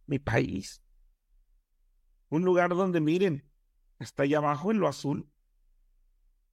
[0.07, 0.83] Mi país.
[2.31, 3.45] Un lugar donde miren,
[3.99, 5.29] hasta allá abajo en lo azul,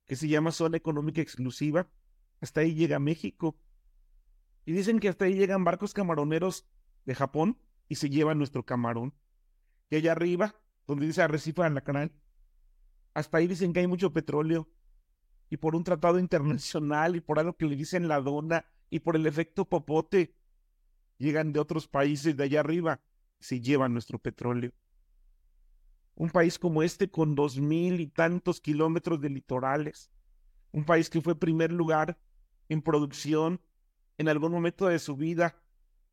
[0.08, 1.90] que se llama Zona Económica Exclusiva,
[2.42, 3.58] hasta ahí llega México.
[4.66, 6.68] Y dicen que hasta ahí llegan barcos camaroneros
[7.06, 7.58] de Japón
[7.90, 9.14] y se llevan nuestro camarón.
[9.90, 10.56] Y allá arriba,
[10.88, 12.12] donde dice Arrecife de canal,
[13.14, 14.70] hasta ahí dicen que hay mucho petróleo.
[15.50, 19.16] Y por un tratado internacional y por algo que le dicen la dona y por
[19.16, 20.36] el efecto popote,
[21.18, 23.02] llegan de otros países de allá arriba,
[23.40, 24.72] se llevan nuestro petróleo.
[26.14, 30.12] Un país como este con dos mil y tantos kilómetros de litorales.
[30.72, 32.20] Un país que fue primer lugar
[32.68, 33.60] en producción
[34.20, 35.64] en algún momento de su vida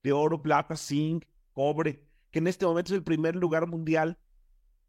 [0.03, 1.25] de oro, plata, zinc,
[1.57, 4.19] cobre, que en este momento es el primer lugar mundial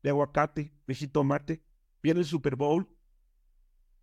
[0.03, 1.63] de aguacate, de jitomate.
[2.03, 2.89] Viene el Super Bowl,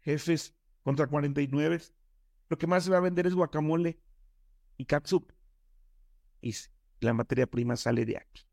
[0.01, 1.83] jefes contra 49.
[2.49, 4.01] Lo que más se va a vender es guacamole
[4.79, 5.31] y catsup.
[6.41, 6.55] Y
[7.01, 8.45] la materia prima sale de aquí.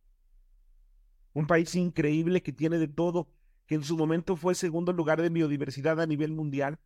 [1.32, 3.32] Un país increíble que tiene de todo,
[3.68, 6.80] que en su momento fue segundo lugar de biodiversidad a nivel mundial.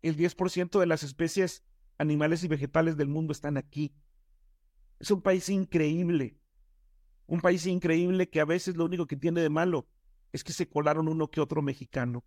[0.00, 1.64] El 10% de las especies
[1.98, 3.96] animales y vegetales del mundo están aquí.
[5.00, 6.37] Es un país increíble.
[7.28, 9.86] Un país increíble que a veces lo único que tiene de malo
[10.32, 12.24] es que se colaron uno que otro mexicano.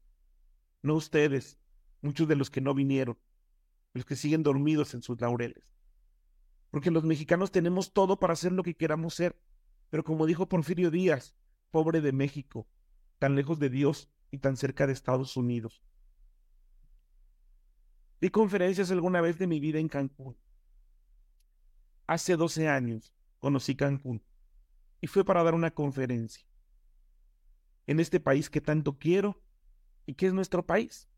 [0.84, 1.58] No ustedes,
[2.02, 3.18] muchos de los que no vinieron,
[3.94, 5.64] los que siguen dormidos en sus laureles.
[6.70, 9.42] Porque los mexicanos tenemos todo para hacer lo que queramos ser.
[9.90, 11.36] Pero como dijo Porfirio Díaz,
[11.72, 12.68] pobre de México,
[13.18, 15.82] tan lejos de Dios y tan cerca de Estados Unidos.
[18.22, 20.38] Di conferencias alguna vez de mi vida en Cancún.
[22.06, 24.22] Hace 12 años conocí Cancún
[25.02, 26.46] y fue para dar una conferencia
[27.88, 29.42] en este país que tanto quiero
[30.06, 31.10] y que es nuestro país,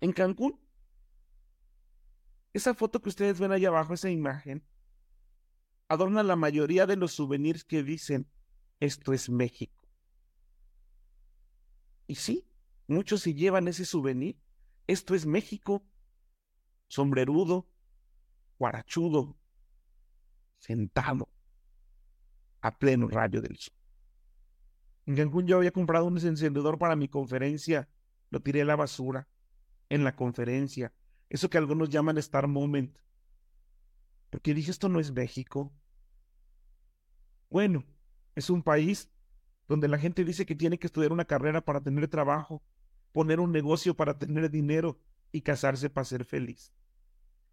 [0.00, 0.60] en Cancún.
[2.52, 4.66] Esa foto que ustedes ven ahí abajo, esa imagen,
[5.88, 8.28] adorna la mayoría de los souvenirs que dicen,
[8.80, 9.88] esto es México.
[12.06, 12.46] Y sí,
[12.86, 14.38] muchos se llevan ese souvenir,
[14.86, 15.86] esto es México,
[16.88, 17.68] sombrerudo,
[18.58, 19.38] guarachudo,
[20.58, 21.33] sentado
[22.64, 23.74] a pleno rayo del sol.
[25.04, 27.90] En Cancún yo había comprado un encendedor para mi conferencia,
[28.30, 29.28] lo tiré a la basura
[29.90, 30.94] en la conferencia,
[31.28, 32.96] eso que algunos llaman Star Moment.
[34.30, 35.74] Porque dije, esto no es México.
[37.50, 37.84] Bueno,
[38.34, 39.10] es un país
[39.68, 42.62] donde la gente dice que tiene que estudiar una carrera para tener trabajo,
[43.12, 44.98] poner un negocio para tener dinero
[45.32, 46.72] y casarse para ser feliz.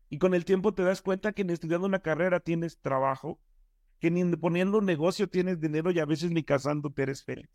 [0.08, 3.42] Y con el tiempo te das cuenta que en estudiando una carrera tienes trabajo,
[4.02, 7.48] que ni poniendo negocio tienes dinero y a veces ni casándote eres feliz.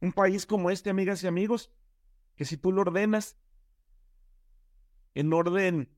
[0.00, 1.70] Un país como este, amigas y amigos,
[2.34, 3.38] que si tú lo ordenas
[5.14, 5.88] en orden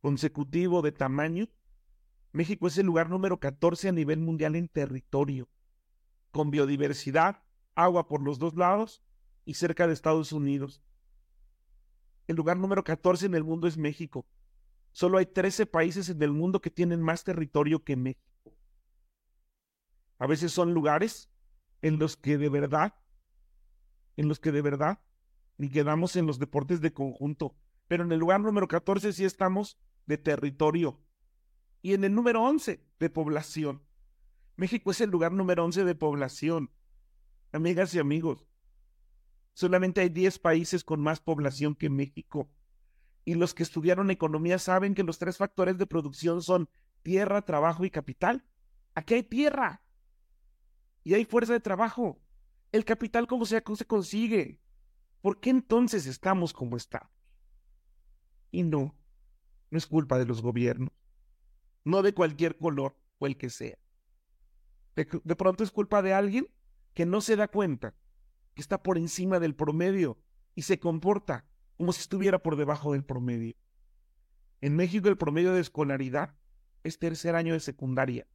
[0.00, 1.48] consecutivo de tamaño,
[2.30, 5.48] México es el lugar número 14 a nivel mundial en territorio,
[6.30, 7.42] con biodiversidad,
[7.74, 9.02] agua por los dos lados
[9.44, 10.80] y cerca de Estados Unidos.
[12.28, 14.26] El lugar número 14 en el mundo es México.
[14.96, 18.56] Solo hay 13 países en el mundo que tienen más territorio que México.
[20.16, 21.28] A veces son lugares
[21.82, 22.94] en los que de verdad,
[24.16, 25.02] en los que de verdad,
[25.58, 27.54] ni quedamos en los deportes de conjunto.
[27.88, 30.98] Pero en el lugar número 14 sí estamos de territorio.
[31.82, 33.82] Y en el número 11 de población.
[34.56, 36.70] México es el lugar número 11 de población.
[37.52, 38.46] Amigas y amigos,
[39.52, 42.50] Solamente hay 10 países con más población que México.
[43.26, 46.70] Y los que estudiaron economía saben que los tres factores de producción son
[47.02, 48.46] tierra, trabajo y capital.
[48.94, 49.82] Aquí hay tierra.
[51.02, 52.22] Y hay fuerza de trabajo.
[52.70, 54.60] El capital, ¿cómo se, se consigue?
[55.22, 57.10] ¿Por qué entonces estamos como estamos?
[58.52, 58.96] Y no,
[59.70, 60.92] no es culpa de los gobiernos.
[61.84, 63.76] No de cualquier color o el que sea.
[64.94, 66.46] de pronto es culpa de alguien
[66.94, 67.96] que no se da cuenta
[68.54, 70.16] que está por encima del promedio
[70.54, 71.44] y se comporta
[71.76, 73.54] como si estuviera por debajo del promedio.
[74.60, 76.34] En México el promedio de escolaridad
[76.82, 78.26] es tercer año de secundaria.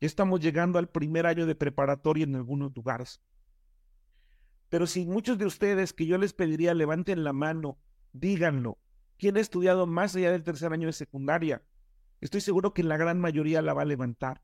[0.00, 3.20] Ya estamos llegando al primer año de preparatoria en algunos lugares.
[4.68, 7.78] Pero si muchos de ustedes que yo les pediría levanten la mano,
[8.12, 8.78] díganlo,
[9.18, 11.62] ¿quién ha estudiado más allá del tercer año de secundaria?
[12.20, 14.42] Estoy seguro que la gran mayoría la va a levantar.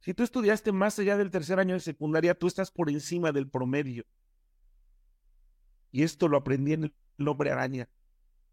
[0.00, 3.48] Si tú estudiaste más allá del tercer año de secundaria, tú estás por encima del
[3.48, 4.04] promedio.
[5.90, 7.88] Y esto lo aprendí en El Hombre Araña,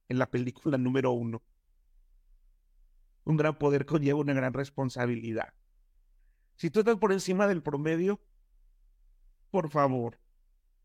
[0.07, 1.43] en la película número uno.
[3.25, 5.53] Un gran poder conlleva una gran responsabilidad.
[6.55, 8.21] Si tú estás por encima del promedio,
[9.49, 10.19] por favor,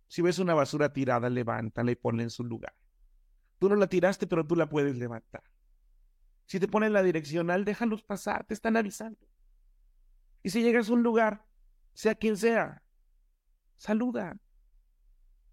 [0.08, 2.74] si ves una basura tirada, levántala y ponla en su lugar.
[3.58, 5.42] Tú no la tiraste, pero tú la puedes levantar.
[6.46, 9.26] Si te ponen la direccional, déjalos pasar, te están avisando.
[10.42, 11.44] Y si llegas a un lugar,
[11.92, 12.82] sea quien sea,
[13.76, 14.38] saluda.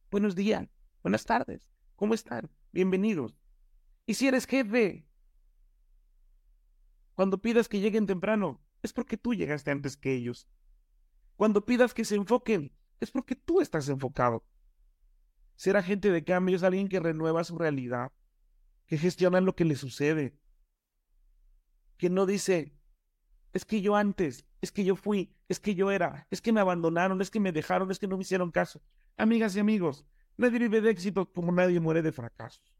[0.09, 0.67] Buenos días,
[1.01, 2.49] buenas tardes, ¿cómo están?
[2.71, 3.35] Bienvenidos.
[4.05, 5.07] Y si eres jefe,
[7.15, 10.47] cuando pidas que lleguen temprano, es porque tú llegaste antes que ellos.
[11.35, 14.45] Cuando pidas que se enfoquen, es porque tú estás enfocado.
[15.55, 18.11] Ser agente de cambio es alguien que renueva su realidad,
[18.87, 20.37] que gestiona lo que le sucede,
[21.97, 22.73] que no dice,
[23.53, 26.59] es que yo antes, es que yo fui, es que yo era, es que me
[26.59, 28.81] abandonaron, es que me dejaron, es que no me hicieron caso.
[29.15, 30.05] Amigas y amigos,
[30.37, 32.75] nadie vive de éxito como nadie muere de fracasos.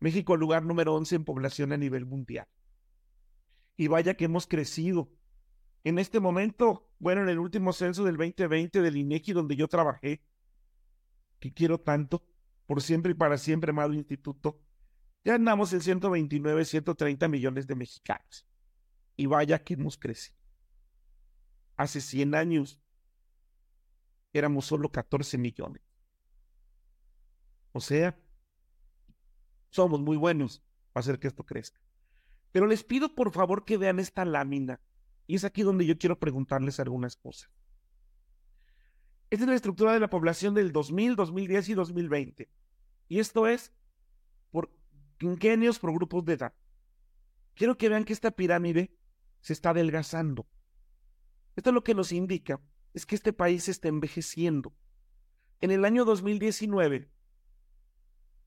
[0.00, 2.48] México, lugar número 11 en población a nivel mundial.
[3.76, 5.10] Y vaya que hemos crecido.
[5.84, 10.22] En este momento, bueno, en el último censo del 2020 del INEGI donde yo trabajé,
[11.38, 12.24] que quiero tanto,
[12.66, 14.60] por siempre y para siempre, amado instituto,
[15.24, 18.46] ya andamos en 129, 130 millones de mexicanos.
[19.16, 20.38] Y vaya que hemos crecido.
[21.76, 22.80] Hace 100 años
[24.32, 25.89] éramos solo 14 millones.
[27.72, 28.18] O sea,
[29.70, 31.80] somos muy buenos para hacer que esto crezca.
[32.52, 34.80] Pero les pido por favor que vean esta lámina.
[35.26, 37.50] Y es aquí donde yo quiero preguntarles algunas cosas.
[39.30, 42.50] Esta es la estructura de la población del 2000, 2010 y 2020.
[43.08, 43.72] Y esto es
[44.50, 44.72] por
[45.18, 46.54] quinquenios, por grupos de edad.
[47.54, 48.96] Quiero que vean que esta pirámide
[49.40, 50.48] se está adelgazando.
[51.54, 52.60] Esto lo que nos indica
[52.92, 54.74] es que este país está envejeciendo.
[55.60, 57.08] En el año 2019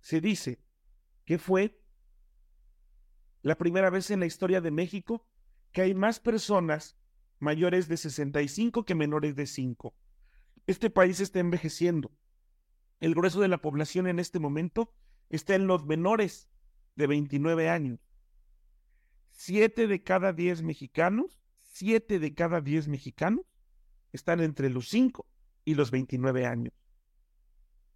[0.04, 0.60] se dice
[1.26, 1.82] que fue
[3.42, 5.26] la primera vez en la historia de México
[5.72, 6.98] que hay más personas
[7.40, 9.96] mayores de 65 que menores de 5.
[10.68, 12.12] Este país está envejeciendo.
[13.00, 14.94] El grueso de la población en este momento
[15.30, 16.50] está en los menores
[16.96, 18.00] de 29 años.
[19.32, 23.46] Siete de cada diez mexicanos, siete de cada diez mexicanos
[24.12, 25.26] están entre los 5
[25.64, 26.83] y los 29 años.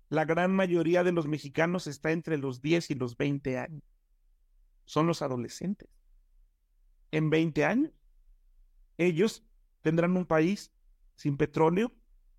[0.10, 3.84] La gran mayoría de los mexicanos está entre los 10 y los 20 años.
[4.86, 5.90] Son los adolescentes.
[7.12, 7.92] En 20 años,
[8.98, 9.46] ellos
[9.82, 10.72] tendrán un país
[11.16, 11.94] sin petróleo,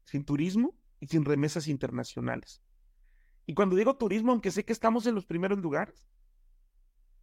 [0.05, 2.63] sin turismo y sin remesas internacionales.
[3.47, 6.09] Y cuando digo turismo, aunque sé que estamos en los primeros lugares,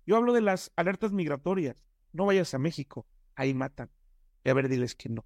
[0.05, 1.83] yo hablo de las alertas migratorias.
[2.13, 3.91] No vayas a México, ahí matan.
[4.43, 5.25] Y a ver, diles que no.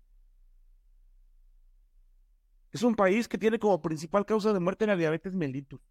[2.72, 5.82] Es un país que tiene como principal causa de muerte la diabetes mellitus.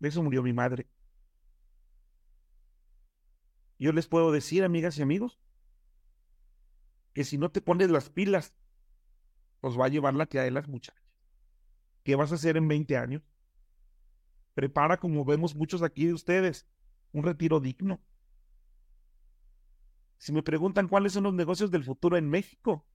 [0.00, 0.88] De eso murió mi madre.
[3.78, 5.38] Yo les puedo decir, amigas y amigos,
[7.12, 8.54] que si no te pones las pilas,
[9.60, 11.02] os va a llevar la tía de las muchachas.
[12.02, 13.22] ¿Qué vas a hacer en 20 años?
[14.54, 16.66] Prepara, como vemos muchos aquí de ustedes,
[17.12, 18.00] un retiro digno.
[20.16, 22.87] Si me preguntan cuáles son los negocios del futuro en México,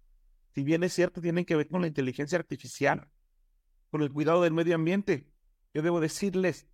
[0.53, 3.09] si bien es cierto, tienen que ver con la inteligencia artificial,
[3.89, 5.29] con el cuidado del medio ambiente,
[5.73, 6.67] yo debo decirles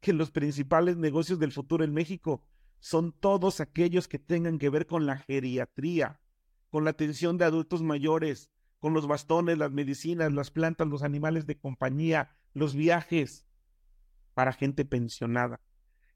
[0.00, 2.46] que los principales negocios del futuro en México
[2.80, 6.20] son todos aquellos que tengan que ver con la geriatría,
[6.70, 11.46] con la atención de adultos mayores, con los bastones, las medicinas, las plantas, los animales
[11.46, 13.46] de compañía, los viajes
[14.34, 15.60] para gente pensionada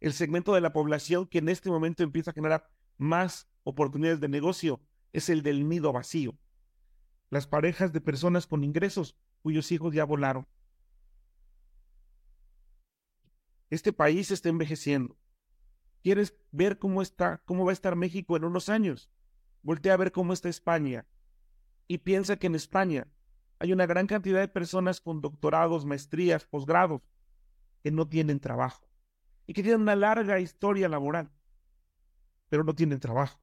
[0.00, 4.28] el segmento de la población que en este momento empieza a generar más oportunidades de
[4.28, 4.80] negocio
[5.12, 6.36] es el del nido vacío.
[7.30, 10.46] Las parejas de personas con ingresos cuyos hijos ya volaron.
[13.68, 15.16] Este país está envejeciendo.
[16.02, 19.10] ¿Quieres ver cómo está, cómo va a estar México en unos años?
[19.62, 21.06] Voltea a ver cómo está España
[21.88, 23.08] y piensa que en España
[23.58, 27.02] hay una gran cantidad de personas con doctorados, maestrías, posgrados
[27.82, 28.86] que no tienen trabajo
[29.46, 31.30] y que tienen una larga historia laboral,
[32.48, 33.40] pero no tienen trabajo.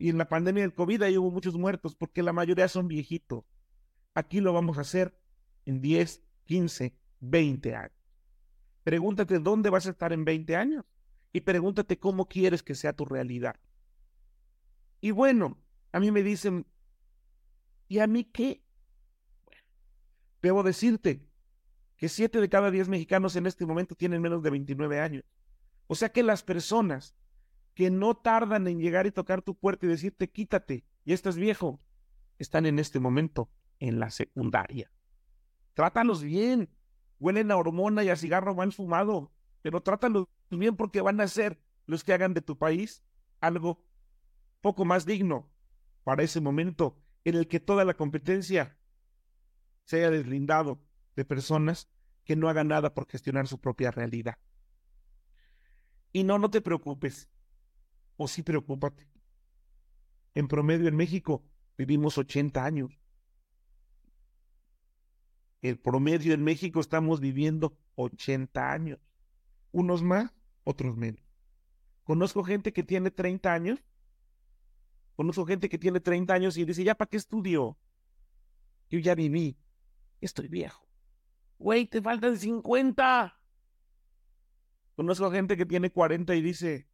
[0.00, 3.44] Y en la pandemia del COVID ahí hubo muchos muertos porque la mayoría son viejitos.
[4.14, 5.14] Aquí lo vamos a hacer
[5.66, 7.92] en 10, 15, 20 años.
[8.82, 10.86] Pregúntate dónde vas a estar en 20 años
[11.34, 13.56] y pregúntate cómo quieres que sea tu realidad.
[15.02, 16.66] Y bueno, a mí me dicen,
[17.86, 18.64] ¿y a mí qué?
[20.40, 21.28] Debo decirte
[21.98, 25.24] que 7 de cada 10 mexicanos en este momento tienen menos de 29 años.
[25.88, 27.14] O sea que las personas
[27.80, 31.80] que no tardan en llegar y tocar tu puerta y decirte quítate, ya estás viejo,
[32.38, 34.92] están en este momento en la secundaria.
[35.72, 36.68] Trátalos bien,
[37.20, 41.58] huelen a hormona y a cigarro mal fumado, pero trátalos bien porque van a ser
[41.86, 43.02] los que hagan de tu país
[43.40, 43.82] algo
[44.60, 45.50] poco más digno
[46.04, 48.76] para ese momento en el que toda la competencia
[49.84, 50.82] se haya deslindado
[51.16, 51.88] de personas
[52.24, 54.36] que no hagan nada por gestionar su propia realidad.
[56.12, 57.30] Y no, no te preocupes,
[58.22, 59.08] o sí preocúpate.
[60.34, 61.42] En promedio en México
[61.78, 63.00] vivimos 80 años.
[65.62, 68.98] El promedio en México estamos viviendo 80 años.
[69.72, 70.30] Unos más,
[70.64, 71.22] otros menos.
[72.04, 73.82] Conozco gente que tiene 30 años.
[75.16, 77.78] Conozco gente que tiene 30 años y dice, ¿ya para qué estudio?
[78.90, 79.56] Yo ya viví.
[80.20, 80.86] Estoy viejo.
[81.58, 83.34] Güey, te faltan 50.
[84.94, 86.89] Conozco gente que tiene 40 y dice,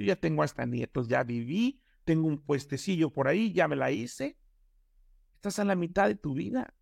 [0.00, 3.90] yo ya tengo hasta nietos, ya viví, tengo un puestecillo por ahí, ya me la
[3.90, 4.38] hice.
[5.34, 6.72] Estás a la mitad de tu vida.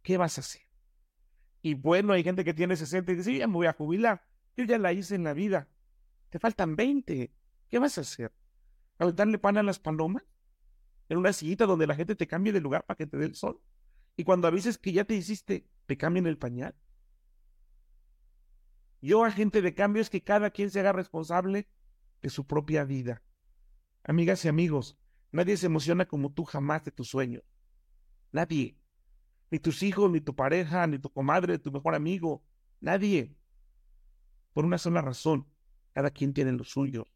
[0.00, 0.62] ¿Qué vas a hacer?
[1.60, 4.26] Y bueno, hay gente que tiene 60 y dice, ya me voy a jubilar.
[4.56, 5.68] Yo ya la hice en la vida.
[6.30, 7.30] Te faltan 20.
[7.68, 8.32] ¿Qué vas a hacer?
[8.96, 10.24] ¿Aventarle pan a las palomas?
[11.10, 13.34] ¿En una sillita donde la gente te cambie de lugar para que te dé el
[13.34, 13.60] sol?
[14.16, 16.74] Y cuando avises que ya te hiciste, te cambien el pañal.
[19.02, 21.68] Yo, agente de cambio, es que cada quien se haga responsable
[22.22, 23.22] de su propia vida.
[24.04, 24.98] Amigas y amigos,
[25.30, 27.42] nadie se emociona como tú jamás de tu sueño.
[28.30, 28.82] Nadie
[29.52, 32.42] ni tus hijos, ni tu pareja, ni tu comadre, tu mejor amigo,
[32.80, 33.36] nadie.
[34.54, 35.46] Por una sola razón,
[35.92, 37.06] cada quien tiene lo suyo.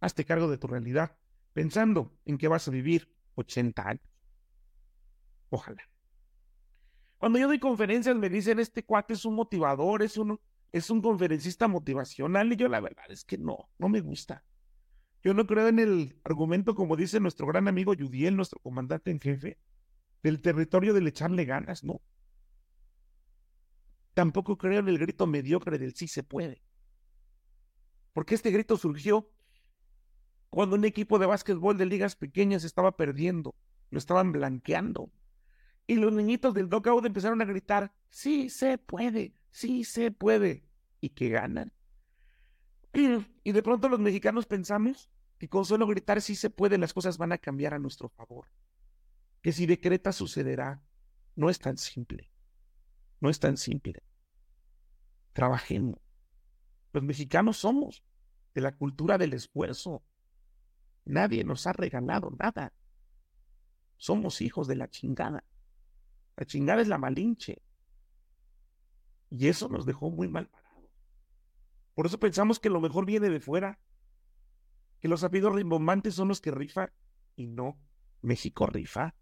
[0.00, 1.18] Hazte cargo de tu realidad,
[1.52, 4.08] pensando en que vas a vivir 80 años.
[5.50, 5.82] Ojalá.
[7.18, 10.40] Cuando yo doy conferencias me dicen, este cuate es un motivador, es un,
[10.74, 14.42] es un conferencista motivacional, y yo la verdad es que no, no me gusta.
[15.22, 19.20] Yo no creo en el argumento como dice nuestro gran amigo Yudiel, nuestro comandante en
[19.20, 19.56] jefe,
[20.24, 22.02] del territorio del echarle ganas, no.
[24.14, 26.60] Tampoco creo en el grito mediocre del sí se puede.
[28.12, 29.30] Porque este grito surgió
[30.50, 33.54] cuando un equipo de básquetbol de ligas pequeñas estaba perdiendo,
[33.90, 35.12] lo estaban blanqueando.
[35.86, 40.63] Y los niñitos del knockout empezaron a gritar, sí se puede, sí se puede.
[41.04, 41.70] ¿Y que ganan?
[43.44, 47.18] Y de pronto los mexicanos pensamos que con solo gritar sí se puede las cosas
[47.18, 48.46] van a cambiar a nuestro favor
[49.44, 50.82] que si decreta sucederá.
[51.36, 52.30] No es tan simple.
[53.20, 54.02] No es tan simple.
[55.34, 56.00] Trabajemos.
[56.94, 58.02] Los mexicanos somos
[58.54, 60.02] de la cultura del esfuerzo.
[61.04, 62.72] Nadie nos ha regalado nada.
[63.98, 65.44] Somos hijos de la chingada.
[66.36, 67.60] La chingada es la malinche.
[69.28, 70.48] Y eso nos dejó muy mal.
[71.94, 73.78] Por eso pensamos que lo mejor viene de fuera.
[75.00, 76.90] Que los apellidos rimbombantes son los que rifan.
[77.36, 77.78] Y no,
[78.22, 79.14] México rifa.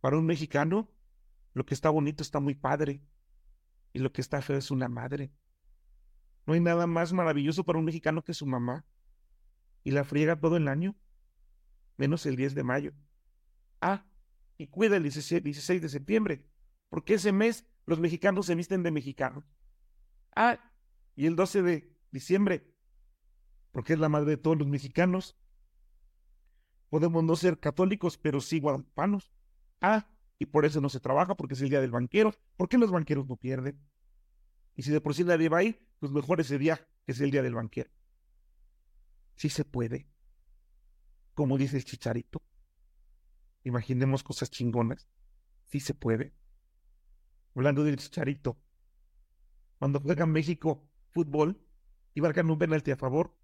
[0.00, 0.90] Para un mexicano,
[1.52, 3.02] lo que está bonito está muy padre
[3.92, 5.32] y lo que está feo es una madre.
[6.46, 8.84] No hay nada más maravilloso para un mexicano que su mamá.
[9.82, 10.96] Y la friega todo el año,
[11.96, 12.92] menos el 10 de mayo.
[13.80, 14.06] Ah,
[14.58, 15.42] y cuida el 16
[15.82, 16.44] de septiembre,
[16.90, 19.44] porque ese mes los mexicanos se visten de mexicanos.
[20.34, 20.58] Ah,
[21.16, 22.72] y el 12 de diciembre,
[23.72, 25.36] porque es la madre de todos los mexicanos.
[26.88, 29.32] Podemos no ser católicos, pero sí guadalupanos.
[29.80, 30.08] Ah,
[30.38, 32.34] y por eso no se trabaja, porque es el día del banquero.
[32.56, 33.80] ¿Por qué los banqueros no pierden?
[34.74, 37.20] Y si de por sí nadie va a ir, pues mejor ese día, que es
[37.20, 37.90] el día del banquero.
[39.36, 40.08] Sí se puede.
[41.34, 42.42] Como dice el chicharito.
[43.64, 45.08] Imaginemos cosas chingonas.
[45.66, 46.34] Sí se puede.
[47.54, 48.58] Hablando del chicharito.
[49.80, 51.58] Cuando juega México fútbol
[52.12, 53.34] y marcan un penalti a favor,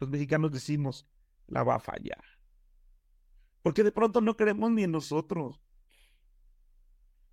[0.00, 1.06] los mexicanos decimos,
[1.48, 2.24] la va a fallar.
[3.60, 5.60] Porque de pronto no creemos ni en nosotros.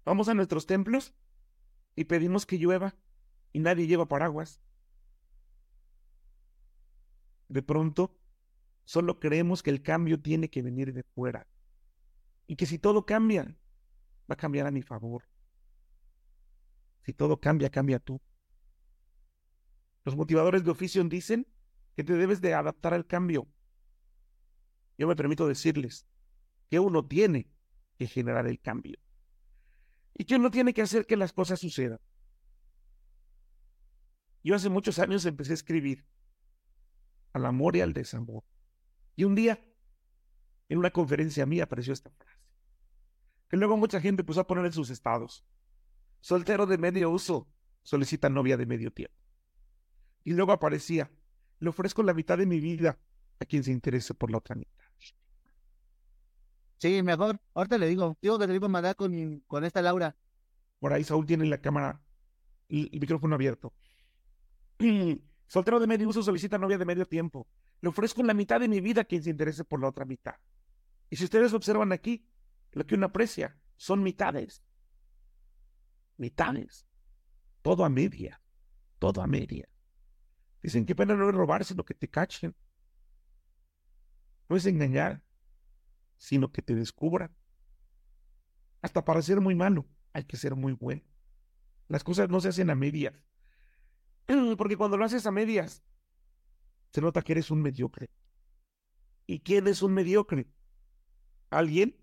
[0.03, 1.15] Vamos a nuestros templos
[1.95, 2.97] y pedimos que llueva
[3.53, 4.61] y nadie lleva paraguas.
[7.47, 8.19] De pronto,
[8.83, 11.47] solo creemos que el cambio tiene que venir de fuera
[12.45, 13.57] y que si todo cambia,
[14.29, 15.23] va a cambiar a mi favor.
[17.03, 18.19] Si todo cambia, cambia tú.
[20.09, 21.45] Los motivadores de oficio dicen
[21.95, 23.47] que te debes de adaptar al cambio.
[24.97, 26.07] Yo me permito decirles
[26.67, 27.47] que uno tiene
[27.95, 28.97] que generar el cambio
[30.15, 31.99] y que uno tiene que hacer que las cosas sucedan.
[34.43, 36.07] Yo hace muchos años empecé a escribir
[37.33, 38.43] al amor y al desamor.
[39.15, 39.63] Y un día,
[40.69, 42.41] en una conferencia mía, apareció esta frase,
[43.47, 45.45] que luego mucha gente empezó a poner en sus estados.
[46.19, 47.47] Soltero de medio uso,
[47.83, 49.19] solicita novia de medio tiempo.
[50.29, 51.09] Y luego aparecía,
[51.57, 52.99] le ofrezco la mitad de mi vida
[53.39, 54.85] a quien se interese por la otra mitad.
[56.77, 57.41] Sí, mejor.
[57.55, 60.15] Ahorita le digo, digo que te digo mandar con, con esta Laura.
[60.77, 62.03] Por ahí Saúl tiene la cámara,
[62.67, 63.73] y el micrófono abierto.
[65.47, 67.47] Soltero de medio uso solicita novia de medio tiempo.
[67.81, 70.35] Le ofrezco la mitad de mi vida a quien se interese por la otra mitad.
[71.09, 72.23] Y si ustedes observan aquí,
[72.73, 74.61] lo que uno aprecia son mitades.
[76.17, 76.85] Mitades.
[77.63, 78.39] Todo a media.
[78.99, 79.67] Todo a media.
[80.61, 82.55] Dicen, qué pena no es robar, sino que te cachen.
[84.49, 85.23] No es engañar,
[86.17, 87.35] sino que te descubran.
[88.81, 91.03] Hasta para ser muy malo, hay que ser muy bueno.
[91.87, 93.13] Las cosas no se hacen a medias.
[94.57, 95.83] Porque cuando lo haces a medias,
[96.91, 98.09] se nota que eres un mediocre.
[99.25, 100.47] ¿Y quién es un mediocre?
[101.49, 101.95] Alguien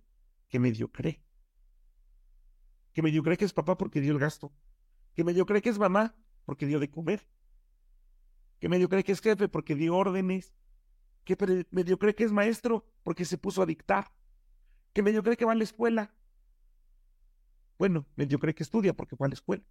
[0.49, 1.23] que medio cree.
[2.93, 4.53] Que medio cree que es papá porque dio el gasto.
[5.15, 7.27] Que medio cree que es mamá porque dio de comer.
[8.59, 10.53] Que medio cree que es jefe porque dio órdenes.
[11.25, 11.37] Que
[11.71, 14.11] medio cree que es maestro porque se puso a dictar.
[14.93, 16.15] Que medio cree que va a la escuela.
[17.79, 19.65] Bueno, medio cree que estudia porque va a la escuela.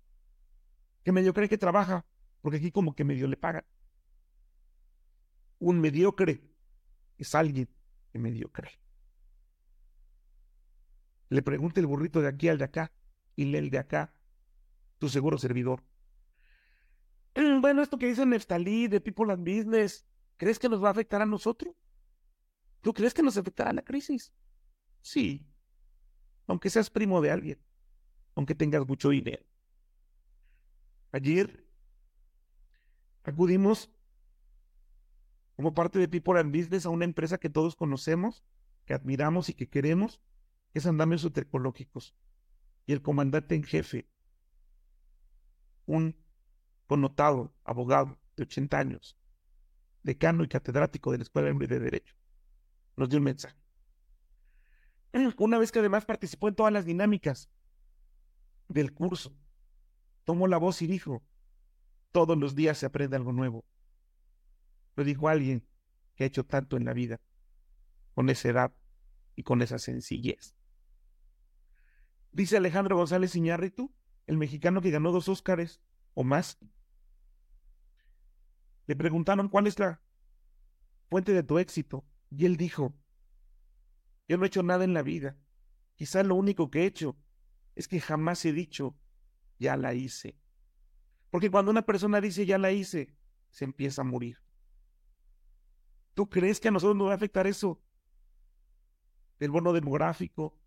[1.04, 2.06] Que medio cree que trabaja
[2.42, 3.66] porque aquí como que medio le pagan.
[5.58, 6.44] Un mediocre
[7.18, 7.68] es alguien
[8.12, 8.80] que medio cree.
[11.30, 12.92] Le pregunta el burrito de aquí al de acá
[13.36, 14.14] y el de acá,
[15.00, 15.84] tu seguro servidor.
[17.62, 20.06] Bueno, esto que dice Neftalí de People and Business,
[20.38, 21.76] ¿crees que nos va a afectar a nosotros?
[22.82, 24.34] ¿Tú crees que nos afectará la crisis?
[25.02, 25.48] Sí,
[26.48, 27.60] aunque seas primo de alguien,
[28.36, 29.46] aunque tengas mucho dinero.
[31.12, 31.66] Ayer
[33.24, 33.90] acudimos
[35.56, 38.44] como parte de People and Business a una empresa que todos conocemos,
[38.86, 40.22] que admiramos y que queremos,
[40.74, 42.16] es Andamios Ecológicos.
[42.86, 44.08] Y el comandante en jefe,
[45.86, 46.16] un
[46.88, 49.18] connotado abogado de 80 años,
[50.04, 52.16] decano y catedrático de la Escuela de Derecho,
[52.96, 53.58] nos dio un mensaje.
[55.38, 57.50] Una vez que además participó en todas las dinámicas
[58.68, 59.36] del curso,
[60.24, 61.24] tomó la voz y dijo,
[62.12, 63.66] todos los días se aprende algo nuevo.
[64.96, 65.68] Lo dijo alguien
[66.16, 67.20] que ha hecho tanto en la vida,
[68.14, 68.74] con esa edad
[69.36, 70.56] y con esa sencillez.
[72.32, 73.94] Dice Alejandro González Iñárritu,
[74.28, 75.82] el mexicano que ganó dos Óscares
[76.14, 76.58] o más.
[78.88, 80.02] Le preguntaron cuál es la
[81.10, 82.94] fuente de tu éxito y él dijo,
[84.28, 85.38] yo no he hecho nada en la vida.
[85.96, 87.18] Quizá lo único que he hecho
[87.76, 88.98] es que jamás he dicho,
[89.60, 90.38] ya la hice.
[91.30, 93.16] Porque cuando una persona dice, ya la hice,
[93.50, 94.40] se empieza a morir.
[96.14, 97.82] ¿Tú crees que a nosotros nos va a afectar eso?
[99.40, 100.58] Del bono demográfico,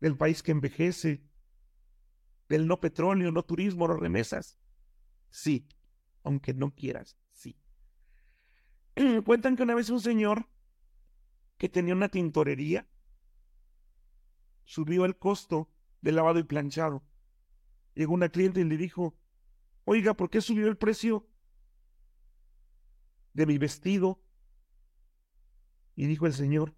[0.00, 1.22] del país que envejece,
[2.48, 4.58] del no petróleo, no turismo, no remesas.
[5.30, 5.68] Sí,
[6.22, 7.16] aunque no quieras.
[9.24, 10.48] Cuentan que una vez un señor
[11.58, 12.88] que tenía una tintorería
[14.64, 15.70] subió el costo
[16.00, 17.02] del lavado y planchado.
[17.94, 19.16] Llegó una cliente y le dijo,
[19.84, 21.28] oiga, ¿por qué subió el precio
[23.32, 24.22] de mi vestido
[25.94, 26.74] y dijo el Señor,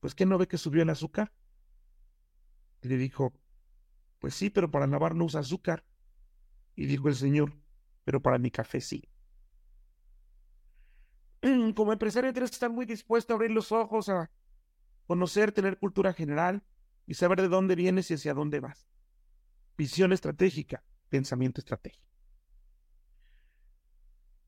[0.00, 1.32] pues ¿qué no ve que subió el azúcar?
[2.82, 3.32] Y le dijo,
[4.18, 5.84] pues sí, pero para lavar no usa azúcar.
[6.74, 7.52] Y dijo el Señor,
[8.04, 9.11] pero para mi café sí.
[11.74, 14.30] Como empresario tienes que estar muy dispuesto a abrir los ojos, a
[15.06, 16.62] conocer, tener cultura general
[17.06, 18.86] y saber de dónde vienes y hacia dónde vas.
[19.76, 22.06] Visión estratégica, pensamiento estratégico.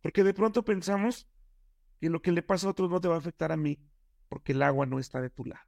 [0.00, 1.26] Porque de pronto pensamos
[2.00, 3.80] y lo que le pasa a otros no te va a afectar a mí,
[4.28, 5.66] porque el agua no está de tu lado.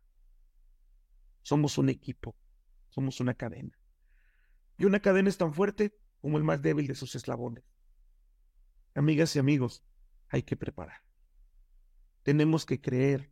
[1.42, 2.36] Somos un equipo,
[2.88, 3.78] somos una cadena.
[4.78, 7.64] Y una cadena es tan fuerte como el más débil de sus eslabones.
[8.94, 9.82] Amigas y amigos,
[10.28, 11.05] hay que preparar.
[12.26, 13.30] Tenemos que creer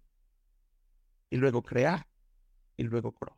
[1.28, 2.06] y luego crear
[2.76, 3.36] y luego croar.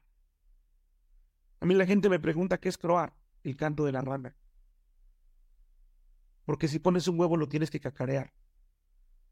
[1.60, 4.36] A mí la gente me pregunta qué es croar, el canto de la rana.
[6.44, 8.34] Porque si pones un huevo lo tienes que cacarear.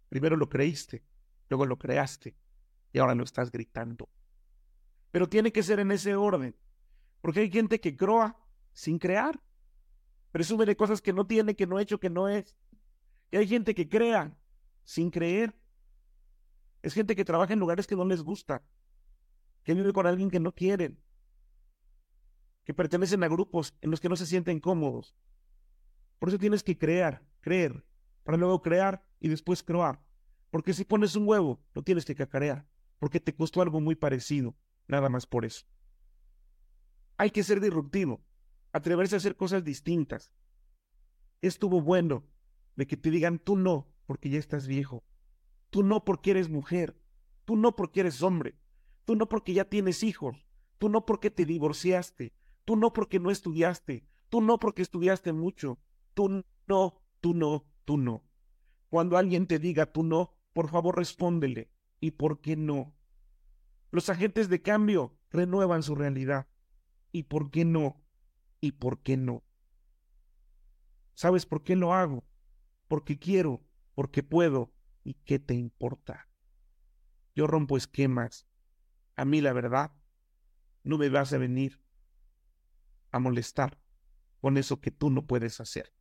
[0.09, 1.05] Primero lo creíste,
[1.51, 2.35] luego lo creaste
[2.91, 4.09] y ahora lo estás gritando.
[5.11, 6.57] Pero tiene que ser en ese orden,
[7.21, 8.41] porque hay gente que croa
[8.73, 9.43] sin crear,
[10.33, 12.57] presume de cosas que no tiene, que no ha hecho, que no es.
[13.31, 14.35] Y hay gente que crea
[14.85, 15.55] sin creer.
[16.85, 18.63] Es gente que trabaja en lugares que no les gusta,
[19.63, 21.01] que vive con alguien que no quieren,
[22.63, 25.17] que pertenecen a grupos en los que no se sienten cómodos.
[26.19, 27.87] Por eso tienes que crear, creer,
[28.23, 30.05] para luego crear y después croar.
[30.51, 32.69] Porque si pones un huevo, lo tienes que cacarear,
[32.99, 34.55] porque te costó algo muy parecido,
[34.87, 35.65] nada más por eso.
[37.17, 38.23] Hay que ser disruptivo,
[38.73, 40.35] atreverse a hacer cosas distintas.
[41.41, 42.27] Estuvo bueno
[42.77, 45.03] de que te digan tú no, porque ya estás viejo.
[45.75, 46.97] Tú no porque eres mujer.
[47.45, 48.55] Tú no porque eres hombre.
[49.05, 50.47] Tú no porque ya tienes hijos.
[50.79, 52.33] Tú no porque te divorciaste.
[52.65, 54.07] Tú no porque no estudiaste.
[54.29, 55.81] Tú no porque estudiaste mucho.
[56.15, 58.23] Tú no, tú no, tú no.
[58.89, 61.73] Cuando alguien te diga tú no, por favor respóndele.
[61.99, 62.95] ¿Y por qué no?
[63.91, 66.47] Los agentes de cambio renuevan su realidad.
[67.11, 68.01] ¿Y por qué no?
[68.61, 69.43] ¿Y por qué no?
[71.15, 72.23] ¿Sabes por qué lo hago?
[72.87, 73.61] Porque quiero,
[73.97, 74.71] porque puedo.
[75.05, 76.29] ¿Y qué te importa?
[77.35, 78.47] Yo rompo esquemas.
[79.17, 79.93] A mí la verdad,
[80.83, 81.81] no me vas a venir
[83.13, 83.79] a molestar
[84.41, 85.93] con eso que tú no puedes hacer.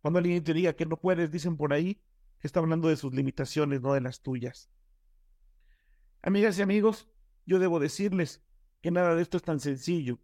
[0.00, 2.00] Cuando alguien te diga que no puedes, dicen por ahí
[2.38, 4.70] que está hablando de sus limitaciones, no de las tuyas.
[6.22, 7.08] Amigas y amigos,
[7.46, 8.42] yo debo decirles
[8.80, 10.20] que nada de esto es tan sencillo.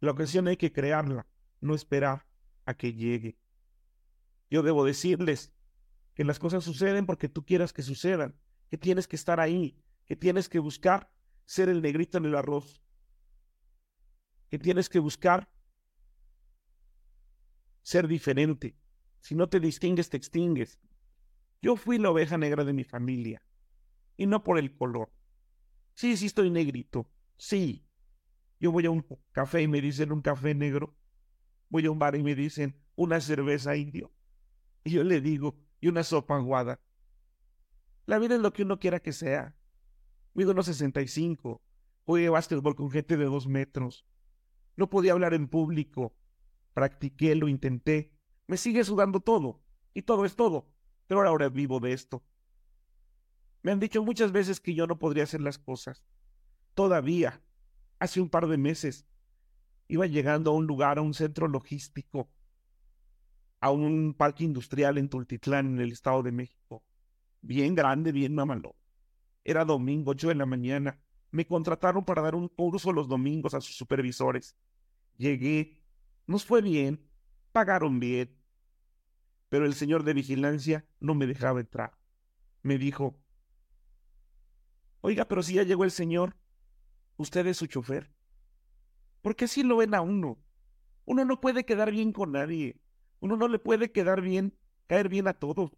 [0.00, 1.26] La ocasión hay que crearla,
[1.60, 2.26] no esperar
[2.64, 3.38] a que llegue.
[4.50, 5.52] Yo debo decirles
[6.14, 8.36] que las cosas suceden porque tú quieras que sucedan,
[8.70, 11.12] que tienes que estar ahí, que tienes que buscar
[11.44, 12.82] ser el negrito en el arroz,
[14.48, 15.50] que tienes que buscar
[17.82, 18.76] ser diferente.
[19.20, 20.78] Si no te distingues, te extingues.
[21.60, 23.42] Yo fui la oveja negra de mi familia,
[24.16, 25.12] y no por el color.
[25.94, 27.86] Sí, sí estoy negrito, sí.
[28.60, 30.96] Yo voy a un café y me dicen un café negro.
[31.68, 34.12] Voy a un bar y me dicen una cerveza indio.
[34.84, 36.80] Y yo le digo, y una sopa aguada.
[38.06, 39.54] La vida es lo que uno quiera que sea.
[40.32, 41.60] Mido unos 65.
[42.06, 44.06] Jugué básquetbol con gente de dos metros.
[44.76, 46.16] No podía hablar en público.
[46.72, 48.14] Practiqué, lo intenté.
[48.46, 49.62] Me sigue sudando todo.
[49.92, 50.72] Y todo es todo.
[51.06, 52.24] Pero ahora vivo de esto.
[53.60, 56.02] Me han dicho muchas veces que yo no podría hacer las cosas.
[56.72, 57.42] Todavía,
[57.98, 59.04] hace un par de meses,
[59.88, 62.30] iba llegando a un lugar, a un centro logístico,
[63.64, 66.84] a un parque industrial en Tultitlán, en el Estado de México.
[67.40, 68.74] Bien grande, bien mamalón.
[69.42, 71.00] Era domingo, ocho de la mañana.
[71.30, 74.54] Me contrataron para dar un curso los domingos a sus supervisores.
[75.16, 75.82] Llegué,
[76.26, 77.08] nos fue bien,
[77.52, 78.36] pagaron bien.
[79.48, 81.96] Pero el señor de vigilancia no me dejaba entrar.
[82.60, 83.18] Me dijo,
[85.00, 86.36] oiga, pero si ya llegó el señor,
[87.16, 88.12] usted es su chofer.
[89.22, 90.38] ¿Por qué si lo ven a uno?
[91.06, 92.83] Uno no puede quedar bien con nadie.
[93.24, 94.54] Uno no le puede quedar bien,
[94.86, 95.74] caer bien a todos.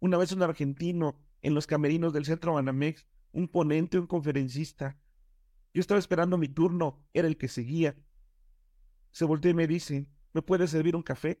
[0.00, 4.98] Una vez un argentino en los camerinos del centro Banamex, un ponente, un conferencista.
[5.72, 7.94] Yo estaba esperando mi turno, era el que seguía.
[9.12, 11.40] Se volteó y me dice, ¿me puede servir un café?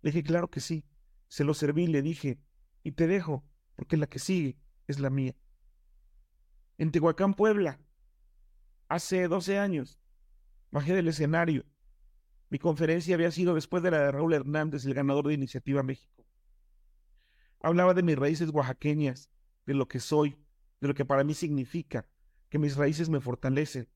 [0.00, 0.84] Le dije, claro que sí.
[1.26, 2.40] Se lo serví le dije,
[2.84, 4.56] y te dejo, porque la que sigue
[4.86, 5.34] es la mía.
[6.76, 7.80] En Tehuacán, Puebla,
[8.86, 9.98] hace 12 años,
[10.70, 11.66] bajé del escenario
[12.50, 16.24] mi conferencia había sido después de la de Raúl Hernández, el ganador de Iniciativa México.
[17.60, 19.30] Hablaba de mis raíces oaxaqueñas,
[19.66, 20.36] de lo que soy,
[20.80, 22.08] de lo que para mí significa,
[22.48, 23.88] que mis raíces me fortalecen.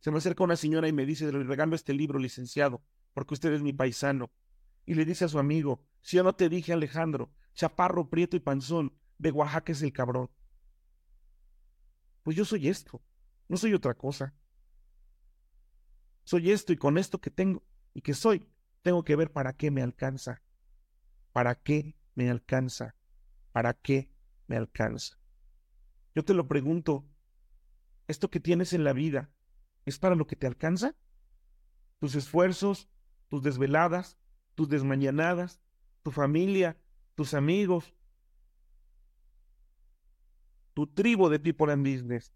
[0.00, 2.82] Se me acerca una señora y me dice, le regalo este libro, licenciado,
[3.14, 4.32] porque usted es mi paisano.
[4.84, 8.40] Y le dice a su amigo, si yo no te dije Alejandro, chaparro, prieto y
[8.40, 10.28] panzón, de Oaxaca es el cabrón.
[12.24, 13.00] Pues yo soy esto,
[13.46, 14.34] no soy otra cosa.
[16.24, 17.62] Soy esto y con esto que tengo,
[17.94, 18.48] y que soy,
[18.82, 20.42] tengo que ver para qué me alcanza.
[21.32, 22.94] ¿Para qué me alcanza?
[23.52, 24.10] ¿Para qué
[24.46, 25.18] me alcanza?
[26.14, 27.06] Yo te lo pregunto,
[28.06, 29.30] ¿esto que tienes en la vida
[29.84, 30.94] es para lo que te alcanza?
[31.98, 32.88] ¿Tus esfuerzos,
[33.28, 34.18] tus desveladas,
[34.54, 35.60] tus desmañanadas,
[36.02, 36.76] tu familia,
[37.14, 37.94] tus amigos,
[40.74, 42.32] tu tribu de people and business?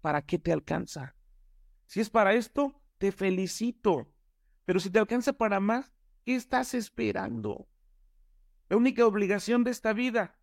[0.00, 1.16] ¿Para qué te alcanza?
[1.86, 4.13] Si es para esto, te felicito.
[4.64, 5.92] Pero si te alcanza para más,
[6.24, 7.68] ¿qué estás esperando?
[8.68, 10.38] La única obligación de esta vida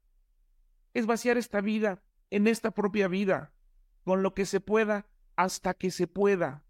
[0.93, 3.53] es vaciar esta vida en esta propia vida,
[4.03, 6.63] con lo que se pueda, hasta que se pueda.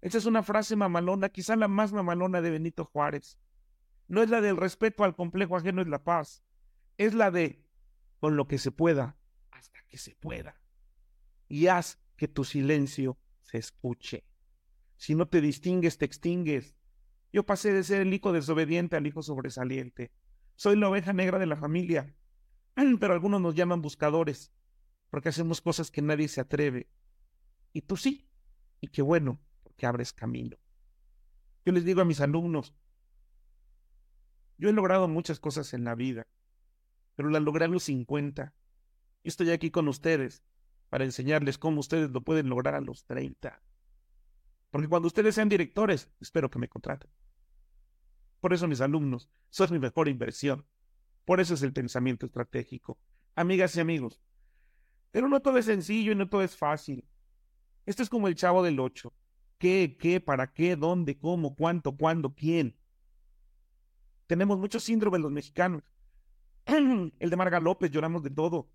[0.00, 3.38] Esa es una frase mamalona, quizá la más mamalona de Benito Juárez.
[4.06, 6.42] No es la del respeto al complejo ajeno es la paz,
[6.96, 7.64] es la de
[8.20, 9.16] con lo que se pueda,
[9.50, 10.60] hasta que se pueda.
[11.48, 14.24] Y haz que tu silencio se escuche.
[14.96, 16.74] Si no te distingues, te extingues.
[17.32, 20.10] Yo pasé de ser el hijo desobediente al hijo sobresaliente.
[20.56, 22.14] Soy la oveja negra de la familia.
[23.00, 24.52] Pero algunos nos llaman buscadores,
[25.10, 26.88] porque hacemos cosas que nadie se atreve.
[27.72, 28.28] Y tú sí.
[28.80, 30.56] Y qué bueno, porque abres camino.
[31.64, 32.74] Yo les digo a mis alumnos,
[34.56, 36.26] yo he logrado muchas cosas en la vida,
[37.14, 38.54] pero las logré a los 50.
[39.22, 40.42] Y estoy aquí con ustedes
[40.88, 43.62] para enseñarles cómo ustedes lo pueden lograr a los 30.
[44.70, 47.10] Porque cuando ustedes sean directores, espero que me contraten.
[48.40, 50.64] Por eso mis alumnos, son mi mejor inversión.
[51.24, 52.98] Por eso es el pensamiento estratégico.
[53.34, 54.20] Amigas y amigos.
[55.10, 57.04] Pero no todo es sencillo y no todo es fácil.
[57.86, 59.12] Esto es como el chavo del 8.
[59.58, 62.76] ¿Qué, qué, para qué, dónde, cómo, cuánto, cuándo, quién?
[64.26, 65.82] Tenemos muchos síndromes los mexicanos.
[66.66, 68.70] El de Marga López, lloramos de todo.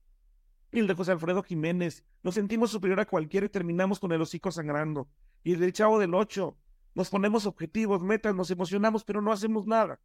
[0.72, 4.52] El de José Alfredo Jiménez, nos sentimos superior a cualquiera y terminamos con el hocico
[4.52, 5.08] sangrando.
[5.44, 6.58] Y el del Chavo del Ocho,
[6.96, 10.00] nos ponemos objetivos, metas, nos emocionamos, pero no hacemos nada.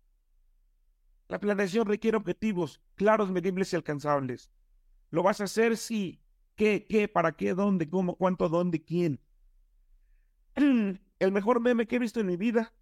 [1.29, 4.51] La planeación requiere objetivos claros, medibles y alcanzables.
[5.11, 5.77] ¿Lo vas a hacer?
[5.77, 6.23] Sí.
[6.57, 9.21] ¿Qué, qué, para qué, dónde, cómo, cuánto, dónde, quién?
[10.57, 12.75] El mejor meme que he visto en mi vida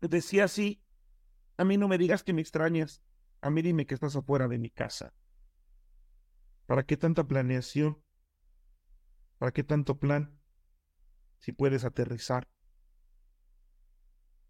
[0.00, 0.82] decía así,
[1.56, 3.02] a mí no me digas que me extrañas,
[3.40, 5.14] a mí dime que estás afuera de mi casa.
[6.66, 8.02] ¿Para qué tanta planeación?
[9.38, 10.40] ¿Para qué tanto plan?
[11.38, 12.48] Si puedes aterrizar,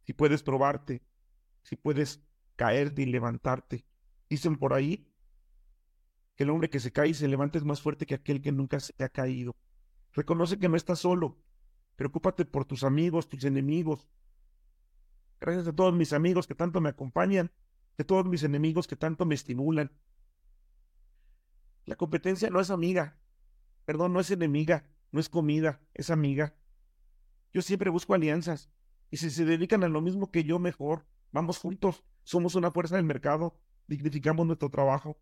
[0.03, 1.03] si puedes probarte,
[1.63, 2.23] si puedes
[2.57, 3.85] caerte y levantarte.
[4.29, 5.09] Dicen por ahí
[6.35, 8.53] que el hombre que se cae y se levanta es más fuerte que aquel que
[8.53, 9.57] nunca se ha caído.
[10.13, 11.39] Reconoce que no estás solo.
[11.97, 14.09] Preocúpate por tus amigos, tus enemigos.
[15.41, 17.51] Gracias a todos mis amigos que tanto me acompañan,
[17.97, 19.91] de todos mis enemigos que tanto me estimulan.
[21.85, 23.19] La competencia no es amiga,
[23.85, 26.55] perdón, no es enemiga, no es comida, es amiga.
[27.53, 28.71] Yo siempre busco alianzas,
[29.13, 31.07] y si se dedican a lo mismo que yo, mejor.
[31.33, 35.21] Vamos juntos, somos una fuerza del mercado, dignificamos nuestro trabajo.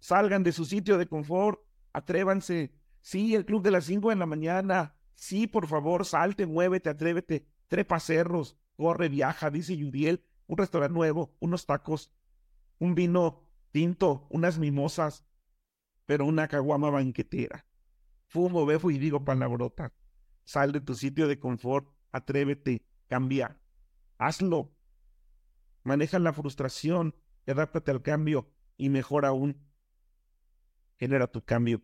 [0.00, 1.60] Salgan de su sitio de confort,
[1.92, 2.74] atrévanse.
[3.02, 4.96] Sí, el club de las 5 de la mañana.
[5.14, 7.46] Sí, por favor, salte, muévete, atrévete.
[7.68, 10.24] Trepa cerros, corre, viaja, dice Yudiel.
[10.48, 12.12] Un restaurante nuevo, unos tacos,
[12.80, 15.24] un vino tinto, unas mimosas,
[16.04, 17.64] pero una caguama banquetera.
[18.26, 19.92] Fumo, befo y digo palabrota.
[20.42, 22.84] Sal de tu sitio de confort, atrévete,
[23.14, 23.56] cambia.
[24.18, 24.74] Hazlo.
[25.84, 27.14] Maneja la frustración,
[27.46, 29.64] adáptate al cambio y mejor aún,
[30.96, 31.80] genera tu cambio.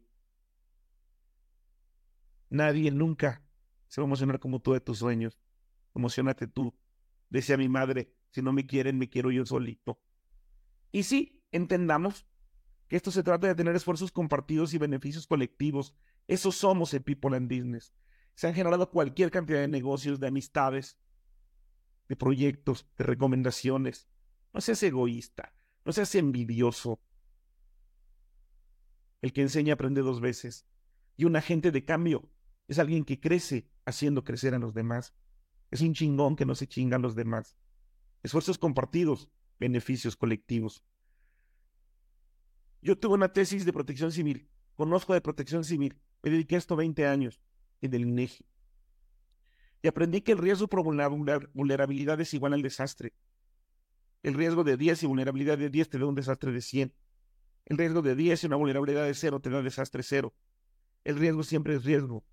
[2.48, 3.44] Nadie nunca
[3.86, 5.38] se va a emocionar como tú de tus sueños.
[5.94, 6.74] Emocionate tú.
[7.28, 10.02] Decía mi madre, si no me quieren, me quiero yo solito.
[10.90, 12.26] Y sí, entendamos
[12.88, 15.94] que esto se trata de tener esfuerzos compartidos y beneficios colectivos.
[16.26, 17.94] Eso somos en People and Business.
[18.34, 20.98] Se han generado cualquier cantidad de negocios, de amistades,
[22.10, 24.08] de proyectos, de recomendaciones.
[24.52, 25.54] No seas egoísta,
[25.84, 27.00] no seas envidioso.
[29.22, 30.66] El que enseña aprende dos veces.
[31.16, 32.28] Y un agente de cambio
[32.66, 35.14] es alguien que crece haciendo crecer a los demás.
[35.70, 37.56] Es un chingón que no se chinga a los demás.
[38.24, 39.30] Esfuerzos compartidos,
[39.60, 40.82] beneficios colectivos.
[42.82, 46.74] Yo tuve una tesis de protección civil, conozco de protección civil, me dediqué a esto
[46.74, 47.40] 20 años
[47.80, 48.44] en el INEGI.
[49.82, 53.14] Y aprendí que el riesgo por vulnerabilidad es igual al desastre.
[54.22, 56.94] El riesgo de 10 y vulnerabilidad de 10 te da un desastre de 100.
[57.64, 60.34] El riesgo de 10 y una vulnerabilidad de 0 te da desastre 0.
[61.04, 62.24] El riesgo siempre es riesgo.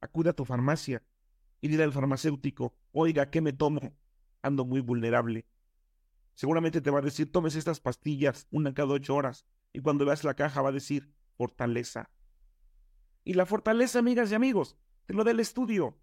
[0.00, 1.02] Acude a tu farmacia
[1.60, 3.96] y dile al farmacéutico, oiga, ¿qué me tomo?
[4.42, 5.46] Ando muy vulnerable.
[6.34, 9.46] Seguramente te va a decir, tomes estas pastillas, una cada ocho horas.
[9.72, 12.10] Y cuando veas la caja va a decir, fortaleza.
[13.24, 15.98] Y la fortaleza, amigas y amigos, te lo da el estudio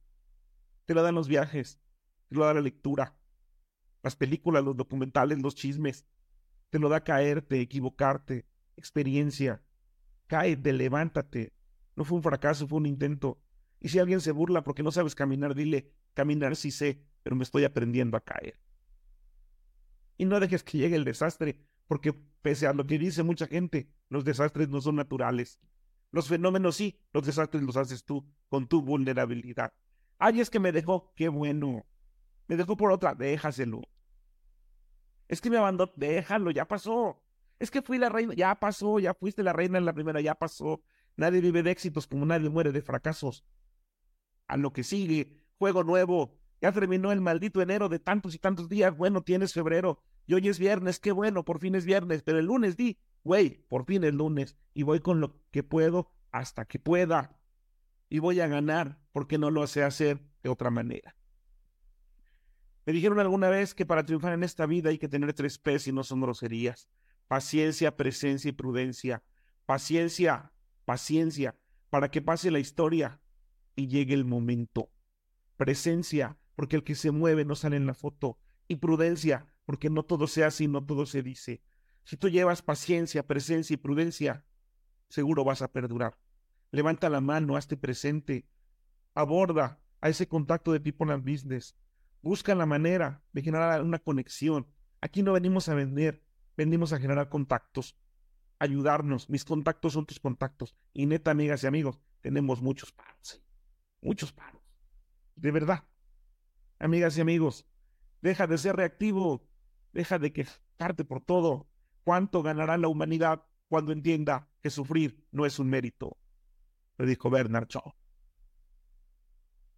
[0.85, 1.79] te lo dan los viajes,
[2.29, 3.17] te lo da la lectura,
[4.03, 6.05] las películas, los documentales, los chismes,
[6.69, 8.45] te lo da caerte, equivocarte,
[8.77, 9.63] experiencia.
[10.27, 11.53] Cáete, levántate.
[11.95, 13.41] No fue un fracaso, fue un intento.
[13.79, 17.43] Y si alguien se burla porque no sabes caminar, dile, caminar sí sé, pero me
[17.43, 18.59] estoy aprendiendo a caer.
[20.17, 23.89] Y no dejes que llegue el desastre, porque pese a lo que dice mucha gente,
[24.09, 25.59] los desastres no son naturales.
[26.11, 29.73] Los fenómenos sí, los desastres los haces tú, con tu vulnerabilidad.
[30.17, 31.85] Ay, es que me dejó, qué bueno.
[32.47, 33.81] Me dejó por otra, déjaselo.
[35.27, 37.21] Es que me abandonó, déjalo, ya pasó.
[37.59, 40.35] Es que fui la reina, ya pasó, ya fuiste la reina en la primera, ya
[40.35, 40.81] pasó.
[41.15, 43.45] Nadie vive de éxitos como nadie muere de fracasos.
[44.47, 46.37] A lo que sigue, juego nuevo.
[46.61, 48.95] Ya terminó el maldito enero de tantos y tantos días.
[48.95, 50.01] Bueno, tienes febrero.
[50.27, 52.21] Y hoy es viernes, qué bueno, por fin es viernes.
[52.23, 54.55] Pero el lunes di, güey, por fin es lunes.
[54.73, 57.39] Y voy con lo que puedo hasta que pueda
[58.09, 61.15] y voy a ganar porque no lo sé hacer de otra manera.
[62.85, 65.87] Me dijeron alguna vez que para triunfar en esta vida hay que tener tres P's
[65.87, 66.87] y no son groserías.
[67.27, 69.23] Paciencia, presencia y prudencia.
[69.65, 70.51] Paciencia,
[70.85, 71.55] paciencia,
[71.89, 73.19] para que pase la historia
[73.75, 74.91] y llegue el momento.
[75.57, 78.37] Presencia, porque el que se mueve no sale en la foto.
[78.67, 81.63] Y prudencia, porque no todo se hace y no todo se dice.
[82.03, 84.45] Si tú llevas paciencia, presencia y prudencia,
[85.09, 86.15] seguro vas a perdurar.
[86.75, 88.49] Levanta la mano, hazte presente.
[89.13, 91.73] Aborda a ese contacto de People and Business.
[92.21, 94.67] Busca la manera de generar una conexión.
[94.99, 96.21] Aquí no venimos a vender,
[96.57, 97.97] venimos a generar contactos,
[98.59, 99.29] ayudarnos.
[99.29, 100.75] Mis contactos son tus contactos.
[100.91, 103.41] Y neta, amigas y amigos, tenemos muchos paros.
[104.01, 104.61] Muchos paros.
[105.37, 105.85] de verdad.
[106.77, 107.65] Amigas y amigos,
[108.21, 109.47] deja de ser reactivo,
[109.93, 111.69] deja de quejarte por todo.
[112.03, 116.17] ¿Cuánto ganará la humanidad cuando entienda que sufrir no es un mérito?
[116.97, 117.93] Le dijo Bernard Shaw.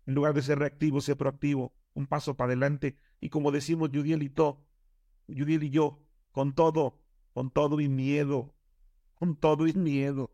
[0.05, 2.97] En lugar de ser reactivo, sé proactivo, un paso para adelante.
[3.20, 4.65] Y como decimos Judiel y, to,
[5.28, 5.99] Judiel y yo,
[6.32, 7.01] con todo,
[7.34, 8.55] con todo y miedo,
[9.15, 10.32] con todo y miedo.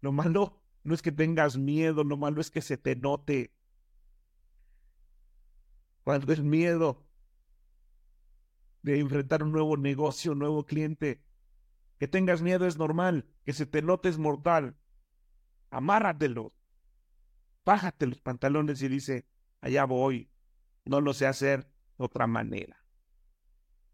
[0.00, 3.54] Lo malo no es que tengas miedo, lo malo es que se te note.
[6.02, 7.06] Cuando es miedo
[8.82, 11.22] de enfrentar un nuevo negocio, un nuevo cliente,
[11.98, 14.76] que tengas miedo es normal, que se te note es mortal.
[15.70, 16.54] Amárratelo,
[17.64, 19.26] bájate los pantalones y dice,
[19.60, 20.30] allá voy,
[20.84, 22.84] no lo sé hacer de otra manera.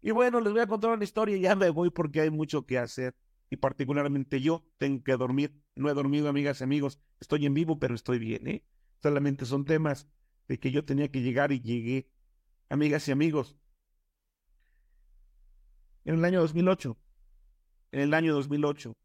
[0.01, 2.77] Y bueno, les voy a contar una historia, ya me voy porque hay mucho que
[2.77, 3.15] hacer.
[3.49, 5.59] Y particularmente yo tengo que dormir.
[5.75, 6.99] No he dormido, amigas y amigos.
[7.19, 8.63] Estoy en vivo, pero estoy bien, ¿eh?
[9.01, 10.07] Solamente son temas
[10.47, 12.09] de que yo tenía que llegar y llegué.
[12.69, 13.57] Amigas y amigos.
[16.03, 16.97] En el año 2008,
[17.91, 18.95] en el año 2008,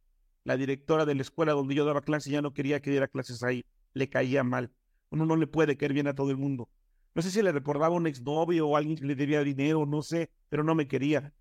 [0.45, 3.43] la directora de la escuela donde yo daba clases ya no quería que diera clases
[3.43, 4.72] ahí le caía mal.
[5.11, 6.70] Uno no le puede caer bien a todo el mundo.
[7.14, 10.30] No sé si le recordaba un exnovio o alguien que le debía dinero, no sé,
[10.49, 11.34] pero no me quería.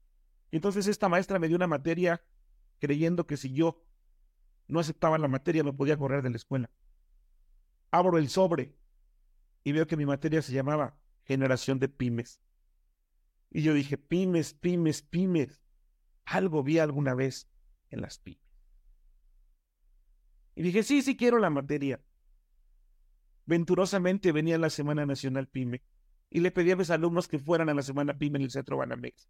[0.51, 2.23] Entonces esta maestra me dio una materia
[2.79, 3.83] creyendo que si yo
[4.67, 6.71] no aceptaba la materia me podía correr de la escuela.
[7.91, 8.75] Abro el sobre
[9.63, 12.41] y veo que mi materia se llamaba generación de pymes.
[13.51, 15.61] Y yo dije, pymes, pymes, pymes.
[16.25, 17.49] Algo vi alguna vez
[17.89, 18.48] en las pymes.
[20.59, 22.01] Y dije, sí, sí quiero la materia.
[23.45, 25.81] Venturosamente venía la Semana Nacional PYME
[26.29, 28.75] y le pedí a mis alumnos que fueran a la Semana PYME en el Centro
[28.75, 29.29] Banamex.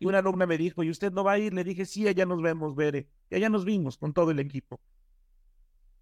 [0.00, 1.54] Y una alumna me dijo, ¿y usted no va a ir?
[1.54, 3.06] Le dije, sí, allá nos vemos, Bere.
[3.30, 4.80] Y allá nos vimos con todo el equipo.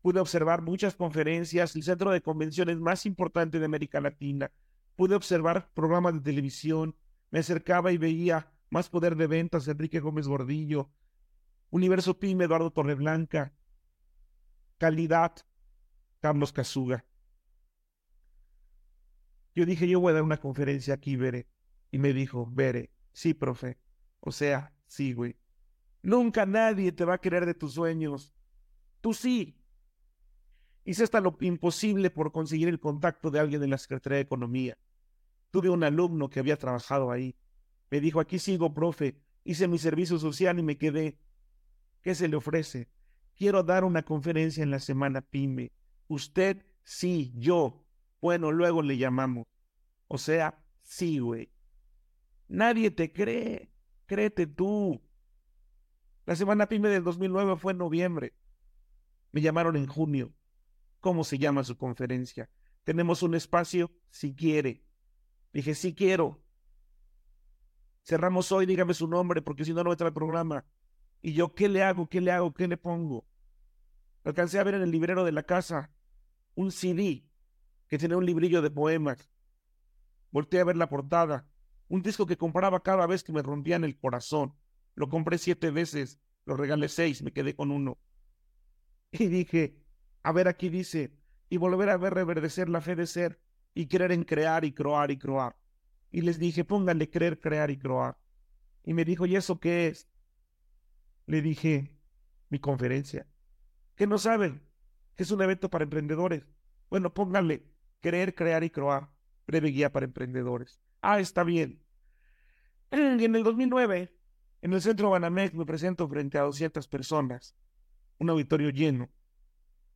[0.00, 4.50] Pude observar muchas conferencias, el centro de convenciones más importante de América Latina.
[4.96, 6.96] Pude observar programas de televisión.
[7.30, 10.90] Me acercaba y veía Más Poder de Ventas, Enrique Gómez Gordillo,
[11.68, 13.52] Universo PYME, Eduardo Torreblanca,
[14.82, 15.32] Calidad,
[16.18, 17.04] Carlos Casuga.
[19.54, 21.46] Yo dije, yo voy a dar una conferencia aquí, Bere.
[21.92, 23.78] Y me dijo, Bere, sí, profe.
[24.18, 25.36] O sea, sí, güey.
[26.02, 28.34] Nunca nadie te va a querer de tus sueños.
[29.00, 29.56] Tú sí.
[30.84, 34.76] Hice hasta lo imposible por conseguir el contacto de alguien de la Secretaría de Economía.
[35.52, 37.36] Tuve un alumno que había trabajado ahí.
[37.88, 39.16] Me dijo, aquí sigo, profe.
[39.44, 41.20] Hice mi servicio social y me quedé.
[42.00, 42.88] ¿Qué se le ofrece?
[43.36, 45.72] Quiero dar una conferencia en la semana PYME.
[46.08, 47.84] Usted, sí, yo,
[48.20, 49.46] bueno, luego le llamamos.
[50.06, 51.50] O sea, sí, güey.
[52.48, 53.72] Nadie te cree.
[54.06, 55.00] Créete tú.
[56.26, 58.34] La semana pyme del 2009 fue en noviembre.
[59.32, 60.32] Me llamaron en junio.
[61.00, 62.48] ¿Cómo se llama su conferencia?
[62.84, 64.84] Tenemos un espacio, si quiere.
[65.52, 66.40] Dije, sí quiero.
[68.04, 70.64] Cerramos hoy, dígame su nombre, porque si no, no entra el programa.
[71.22, 72.08] Y yo, ¿qué le hago?
[72.08, 72.52] ¿Qué le hago?
[72.52, 73.24] ¿Qué le pongo?
[74.24, 75.90] Alcancé a ver en el librero de la casa
[76.54, 77.24] un CD
[77.88, 79.30] que tenía un librillo de poemas.
[80.30, 81.46] Volté a ver la portada,
[81.88, 84.54] un disco que compraba cada vez que me rompían el corazón.
[84.94, 87.98] Lo compré siete veces, lo regalé seis, me quedé con uno.
[89.12, 89.76] Y dije,
[90.22, 91.12] a ver, aquí dice,
[91.50, 93.40] y volver a ver reverdecer la fe de ser,
[93.74, 95.56] y creer en crear y croar y croar.
[96.10, 98.18] Y les dije, pónganle creer, crear y croar.
[98.84, 100.08] Y me dijo, ¿y eso qué es?
[101.26, 101.96] Le dije,
[102.48, 103.26] mi conferencia.
[103.94, 104.62] ¿Qué no saben?
[105.16, 106.46] Es un evento para emprendedores.
[106.90, 109.08] Bueno, pónganle Creer, crear y croar.
[109.46, 110.80] Breve guía para emprendedores.
[111.00, 111.82] Ah, está bien.
[112.90, 114.12] En el 2009,
[114.60, 117.56] en el centro Banamex me presento frente a 200 personas,
[118.18, 119.10] un auditorio lleno,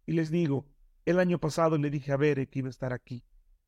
[0.06, 0.66] y les digo,
[1.04, 3.22] el año pasado le dije a Bere que iba a estar aquí,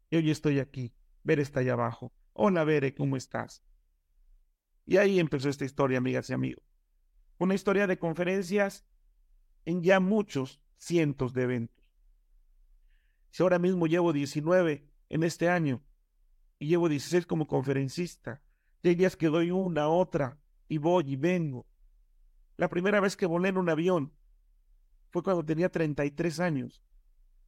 [0.08, 0.94] y hoy estoy aquí,
[1.24, 2.12] Bere está allá abajo.
[2.32, 3.62] Hola Bere, ¿cómo estás?
[4.86, 6.64] Y ahí empezó esta historia, amigas y amigos.
[7.38, 8.84] Una historia de conferencias
[9.64, 11.88] en ya muchos cientos de eventos.
[13.30, 15.82] Si ahora mismo llevo 19 en este año
[16.58, 18.42] y llevo 16 como conferencista,
[18.82, 21.66] hay días que doy una, otra, y voy y vengo.
[22.56, 24.12] La primera vez que volé en un avión
[25.10, 26.82] fue cuando tenía 33 años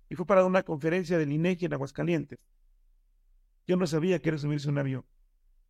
[0.08, 2.38] y fue para una conferencia del INEGI en Aguascalientes.
[3.66, 5.04] Yo no sabía que era subirse un avión.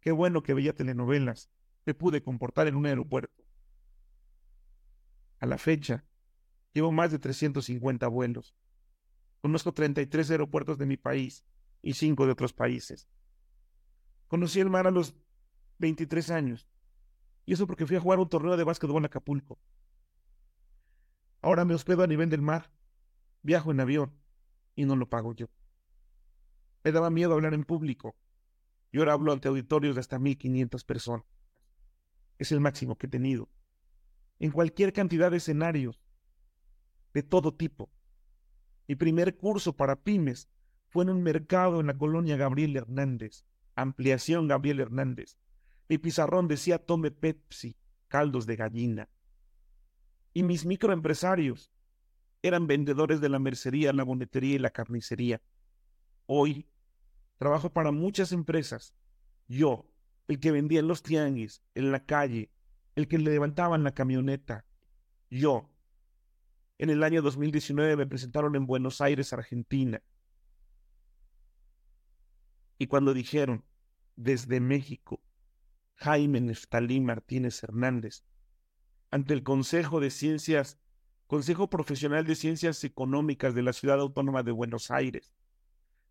[0.01, 1.51] Qué bueno que veía telenovelas.
[1.85, 3.45] Me pude comportar en un aeropuerto.
[5.41, 6.05] A la fecha,
[6.73, 8.55] llevo más de 350 vuelos.
[9.41, 11.45] Conozco 33 aeropuertos de mi país
[11.83, 13.09] y 5 de otros países.
[14.29, 15.15] Conocí el mar a los
[15.79, 16.69] 23 años.
[17.47, 19.59] Y eso porque fui a jugar un torneo de básquetbol en Acapulco.
[21.41, 22.71] Ahora me hospedo a nivel del mar.
[23.43, 24.13] Viajo en avión
[24.77, 25.49] y no lo pago yo.
[26.85, 28.15] Me daba miedo hablar en público.
[28.93, 31.25] Y ahora hablo ante auditorios de hasta 1500 personas.
[32.39, 33.49] Es el máximo que he tenido.
[34.41, 36.03] En cualquier cantidad de escenarios,
[37.15, 37.91] de todo tipo.
[38.89, 40.49] Mi primer curso para pymes
[40.89, 43.45] fue en un mercado en la colonia Gabriel Hernández,
[43.77, 45.39] ampliación Gabriel Hernández.
[45.89, 47.77] Mi pizarrón decía tome Pepsi,
[48.09, 49.09] caldos de gallina.
[50.33, 51.71] Y mis microempresarios
[52.43, 55.43] eran vendedores de la mercería, la bonetería y la carnicería.
[56.27, 56.67] Hoy
[57.37, 58.95] trabajo para muchas empresas.
[59.49, 59.87] Yo,
[60.29, 62.51] el que vendía en los tianguis, en la calle,
[63.01, 64.65] el que le levantaban la camioneta.
[65.31, 65.69] Yo.
[66.79, 70.03] En el año 2019 me presentaron en Buenos Aires, Argentina.
[72.79, 73.65] Y cuando dijeron,
[74.17, 75.21] desde México,
[75.97, 78.25] Jaime Neftalí Martínez Hernández,
[79.11, 80.79] ante el Consejo de Ciencias,
[81.27, 85.33] Consejo Profesional de Ciencias Económicas de la Ciudad Autónoma de Buenos Aires,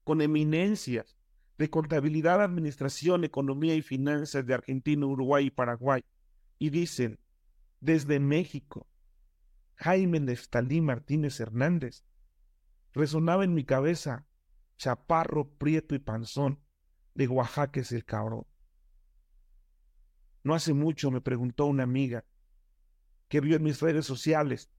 [0.04, 1.18] con eminencias
[1.58, 6.04] de contabilidad, administración, economía y finanzas de Argentina, Uruguay y Paraguay,
[6.60, 7.20] y dicen,
[7.80, 8.86] desde México,
[9.76, 12.04] Jaime Neftalí Martínez Hernández,
[12.94, 14.28] resonaba en mi cabeza,
[14.78, 16.60] chaparro, prieto y panzón,
[17.16, 18.46] de Oaxaca es el cabrón.
[20.44, 22.26] No hace mucho me preguntó una amiga
[23.30, 24.70] que vio en mis redes sociales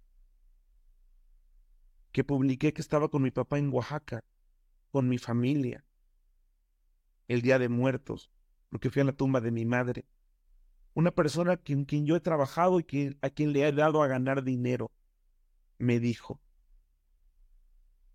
[2.13, 4.25] que publiqué que estaba con mi papá en Oaxaca,
[4.91, 5.85] con mi familia,
[7.29, 8.31] el Día de Muertos,
[8.69, 10.07] porque fui a la tumba de mi madre.
[10.95, 14.43] Una persona con quien yo he trabajado y a quien le he dado a ganar
[14.43, 14.91] dinero,
[15.79, 16.41] me dijo,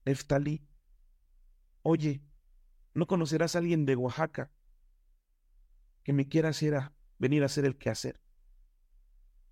[0.05, 0.67] Neftalí,
[1.81, 2.21] oye,
[2.93, 4.51] ¿no conocerás a alguien de Oaxaca
[6.03, 8.21] que me quiera hacer venir a hacer el quehacer?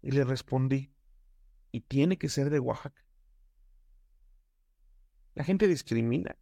[0.01, 0.93] Y le respondí,
[1.71, 3.03] y tiene que ser de Oaxaca.
[5.33, 6.37] La gente discrimina.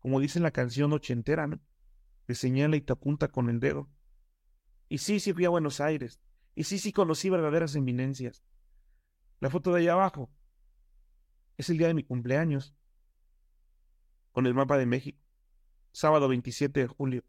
[0.00, 1.60] Como dice la canción ochentera, ¿no?
[2.26, 3.88] Te señala y te apunta con el dedo.
[4.90, 6.20] Y sí, sí fui a Buenos Aires.
[6.56, 8.42] Y sí, sí conocí verdaderas eminencias.
[9.38, 10.30] La foto de allá abajo
[11.56, 12.74] es el día de mi cumpleaños.
[14.32, 15.22] Con el mapa de México.
[15.92, 17.24] Sábado 27 de julio.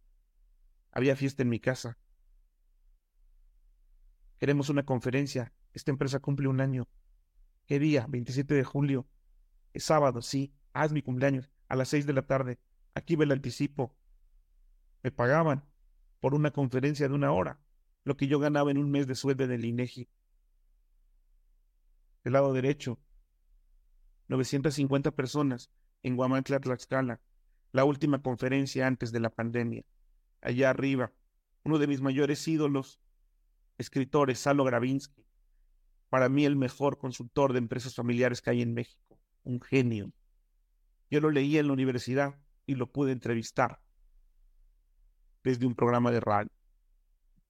[0.91, 1.99] Había fiesta en mi casa.
[4.39, 5.53] Queremos una conferencia.
[5.71, 6.89] Esta empresa cumple un año.
[7.67, 8.07] ¿Qué día?
[8.09, 9.07] 27 de julio.
[9.73, 10.51] Es sábado, sí.
[10.73, 11.51] Haz mi cumpleaños.
[11.67, 12.59] A las 6 de la tarde.
[12.95, 13.95] Aquí ve el anticipo.
[15.03, 15.70] Me pagaban
[16.21, 17.59] por una conferencia de una hora.
[18.05, 20.07] Lo que yo ganaba en un mes de sueldo en el INEGI.
[22.23, 22.99] El lado derecho.
[24.29, 25.69] 950 personas
[26.03, 27.19] en Guamantla, Tlaxcala.
[27.73, 29.83] La última conferencia antes de la pandemia.
[30.41, 31.11] Allá arriba.
[31.63, 32.99] Uno de mis mayores ídolos
[33.77, 35.25] escritores, Salo Gravinsky,
[36.09, 40.11] para mí el mejor consultor de empresas familiares que hay en México, un genio.
[41.09, 43.81] Yo lo leí en la universidad y lo pude entrevistar
[45.43, 46.51] desde un programa de radio.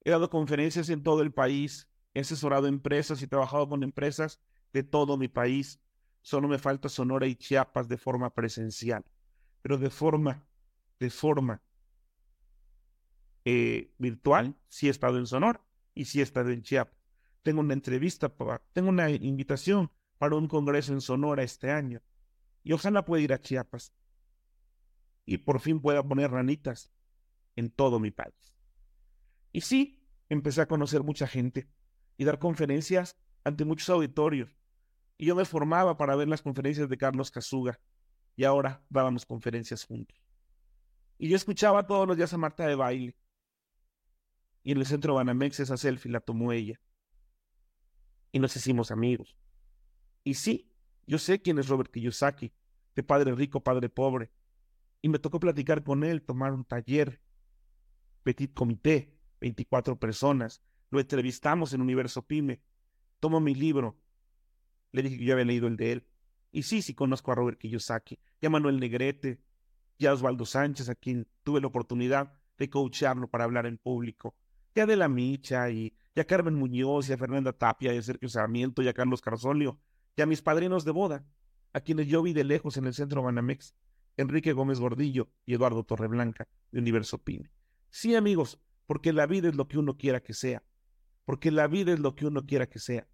[0.04, 4.40] He dado conferencias en todo el país, he asesorado empresas y trabajado con empresas
[4.74, 5.80] de todo mi país.
[6.22, 9.04] Solo me falta Sonora y Chiapas de forma presencial,
[9.62, 10.46] pero de forma,
[11.00, 11.62] de forma
[13.46, 15.62] eh, virtual, sí he estado en Sonora
[15.94, 16.98] y si está en Chiapas.
[17.44, 22.02] Tengo una entrevista, para, tengo una invitación para un congreso en Sonora este año.
[22.64, 23.92] Y ojalá pueda ir a Chiapas.
[25.26, 26.92] Y por fin pueda poner ranitas
[27.56, 28.54] en todo mi país.
[29.52, 31.68] Y sí, empecé a conocer mucha gente
[32.18, 34.56] y dar conferencias ante muchos auditorios.
[35.18, 37.80] Y yo me formaba para ver las conferencias de Carlos Casuga.
[38.36, 40.18] Y ahora dábamos conferencias juntos.
[41.18, 43.16] Y yo escuchaba todos los días a Marta de baile
[44.64, 46.80] y en el centro Banamex esa selfie la tomó ella.
[48.32, 49.38] Y nos hicimos amigos.
[50.24, 50.72] Y sí,
[51.08, 52.54] yo sé quién es Robert Kiyosaki,
[52.96, 54.32] de padre rico, padre pobre.
[55.02, 57.22] Y me tocó platicar con él, tomar un taller,
[58.24, 60.62] petit comité, 24 personas.
[60.90, 62.62] Lo entrevistamos en Universo Pyme.
[63.20, 63.98] Tomo mi libro.
[64.92, 66.08] Le dije que yo había leído el de él.
[66.52, 69.40] Y sí, sí conozco a Robert Kiyosaki, y a Manuel Negrete,
[69.98, 74.36] y a Osvaldo Sánchez, a quien tuve la oportunidad de coacharlo para hablar en público
[74.76, 78.30] ya de la Micha y ya Carmen Muñoz y a Fernanda Tapia y a Sergio
[78.30, 79.80] Sarmiento y a Carlos Carzolio
[80.16, 81.26] y a mis padrinos de boda,
[81.74, 83.74] a quienes yo vi de lejos en el centro Banamex,
[84.18, 87.50] Enrique Gómez Gordillo y Eduardo Torreblanca de Universo Pine.
[87.94, 90.64] Sí, amigos, porque la vida es lo que uno quiera que sea,
[91.26, 93.06] porque la vida es lo que uno quiera que sea,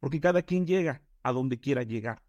[0.00, 2.22] porque cada quien llega a donde quiera llegar.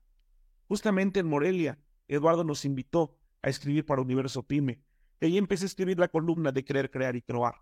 [0.67, 1.79] Justamente en Morelia,
[2.09, 4.81] Eduardo nos invitó a escribir para Universo Pyme,
[5.21, 7.55] y ahí empecé a escribir la columna de Creer, Crear y Croar.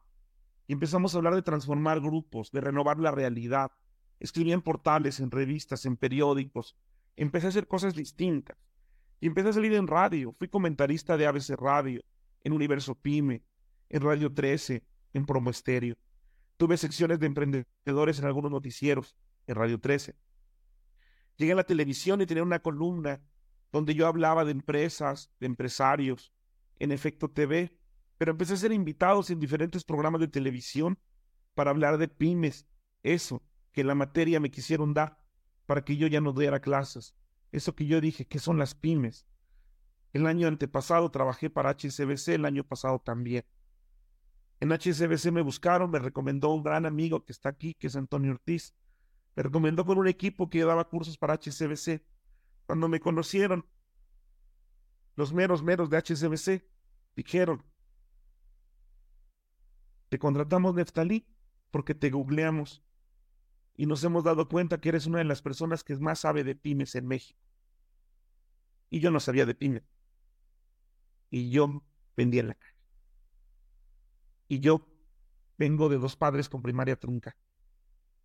[0.66, 3.72] Y empezamos a hablar de transformar grupos, de renovar la realidad.
[4.20, 6.76] Escribí en portales, en revistas, en periódicos.
[7.16, 8.58] Empecé a hacer cosas distintas.
[9.20, 10.34] Y empecé a salir en radio.
[10.40, 12.02] Fui comentarista de ABC Radio.
[12.44, 13.44] en Universo Pyme,
[13.92, 14.84] en Radio 13,
[15.14, 15.96] en Promo Estéreo.
[16.56, 19.16] Tuve secciones de emprendedores en algunos noticieros,
[19.48, 20.16] en Radio 13.
[21.36, 23.22] Llegué a la televisión y tenía una columna
[23.72, 26.32] donde yo hablaba de empresas, de empresarios,
[26.80, 27.78] en Efecto TV,
[28.18, 30.98] pero empecé a ser invitados en diferentes programas de televisión
[31.54, 32.66] para hablar de pymes,
[33.04, 35.18] eso que la materia me quisieron dar
[35.66, 37.14] para que yo ya no diera clases,
[37.52, 39.26] eso que yo dije, que son las pymes.
[40.14, 43.46] El año antepasado trabajé para HCBC, el año pasado también.
[44.62, 48.32] En HCBC me buscaron, me recomendó un gran amigo que está aquí, que es Antonio
[48.32, 48.76] Ortiz.
[49.36, 52.04] Me recomendó con un equipo que daba cursos para HCBC.
[52.68, 53.66] Cuando me conocieron,
[55.16, 56.64] los meros meros de HCBC
[57.16, 57.66] dijeron,
[60.10, 61.26] te contratamos Neftalí
[61.72, 62.84] porque te googleamos
[63.76, 66.56] y nos hemos dado cuenta que eres una de las personas que más sabe de
[66.56, 67.40] pymes en México.
[68.92, 69.84] Y yo no sabía de pymes.
[71.32, 71.82] Y yo
[72.16, 72.71] vendía en la calle.
[74.52, 74.86] Y yo
[75.58, 77.38] vengo de dos padres con primaria trunca.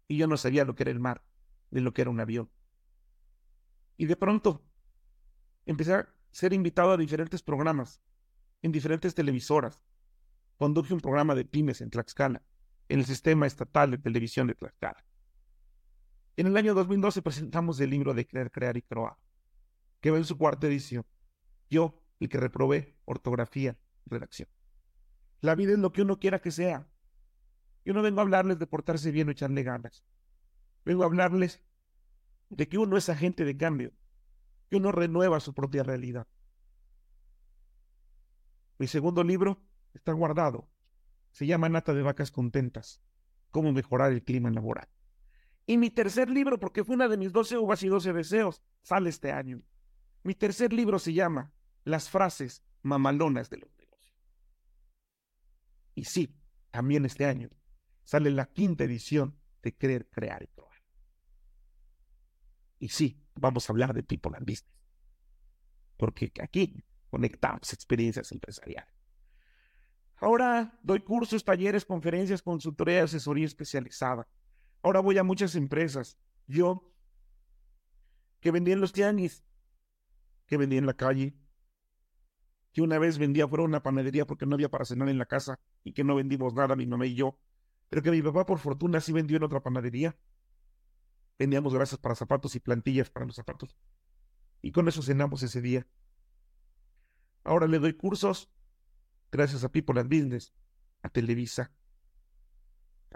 [0.09, 1.23] Y yo no sabía lo que era el mar,
[1.71, 2.51] ni lo que era un avión.
[3.97, 4.67] Y de pronto
[5.67, 8.03] empecé a ser invitado a diferentes programas,
[8.61, 9.81] en diferentes televisoras.
[10.57, 12.43] Conduje un programa de pymes en Tlaxcala,
[12.89, 15.07] en el sistema estatal de televisión de Tlaxcala.
[16.37, 19.17] En el año 2012 presentamos el libro de Creer, Crear y Croar,
[20.01, 21.07] que va en su cuarta edición.
[21.71, 24.49] Yo, el que reprobé ortografía, redacción.
[25.41, 26.89] La vida es lo que uno quiera que sea.
[27.85, 30.05] Yo no vengo a hablarles de portarse bien o echarle ganas.
[30.85, 31.63] Vengo a hablarles
[32.49, 33.93] de que uno es agente de cambio,
[34.69, 36.27] que uno renueva su propia realidad.
[38.79, 39.63] Mi segundo libro
[39.95, 40.69] está guardado.
[41.33, 43.01] Se llama Nata de Vacas Contentas.
[43.51, 44.89] Cómo mejorar el clima laboral.
[45.67, 49.11] Y mi tercer libro, porque fue una de mis 12 uvas y 12 deseos, sale
[49.11, 49.63] este año.
[50.23, 51.53] Mi tercer libro se llama
[51.85, 53.76] Las frases mamalonas de los.
[55.97, 56.39] Y sí,
[56.71, 57.49] también este año
[58.05, 60.79] sale la quinta edición de Creer, Crear y Probar.
[62.79, 64.79] Y sí, vamos a hablar de People and Business.
[65.97, 68.95] Porque aquí conectamos experiencias empresariales.
[70.17, 74.29] Ahora doy cursos, talleres, conferencias, consultoría asesoría especializada.
[74.83, 76.19] Ahora voy a muchas empresas.
[76.47, 76.93] Yo,
[78.41, 79.43] que vendí en los tianguis,
[80.47, 81.35] que vendí en la calle,
[82.77, 85.59] que una vez vendía fuera una panadería porque no había para cenar en la casa
[85.83, 87.39] y que no vendimos nada, mi mamá y yo,
[87.89, 90.15] pero que mi papá por fortuna sí vendió en otra panadería.
[91.39, 93.79] Vendíamos grasas para zapatos y plantillas para los zapatos.
[94.61, 95.87] Y con eso cenamos ese día.
[97.45, 98.51] Ahora le doy cursos,
[99.33, 100.53] gracias a People and Business,
[101.01, 101.73] a Televisa,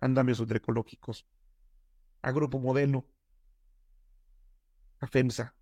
[0.00, 1.26] a andamios ecológicos,
[2.22, 3.06] a Grupo Modelo,
[5.00, 5.54] a FEMSA,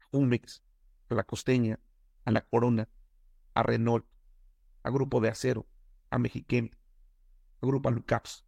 [0.00, 0.64] a Umex,
[1.10, 1.78] a La Costeña,
[2.28, 2.86] a La Corona,
[3.54, 4.04] a Renault,
[4.82, 5.66] a Grupo de Acero,
[6.10, 6.70] a Mexiquem,
[7.62, 8.44] a Grupo Alucaps,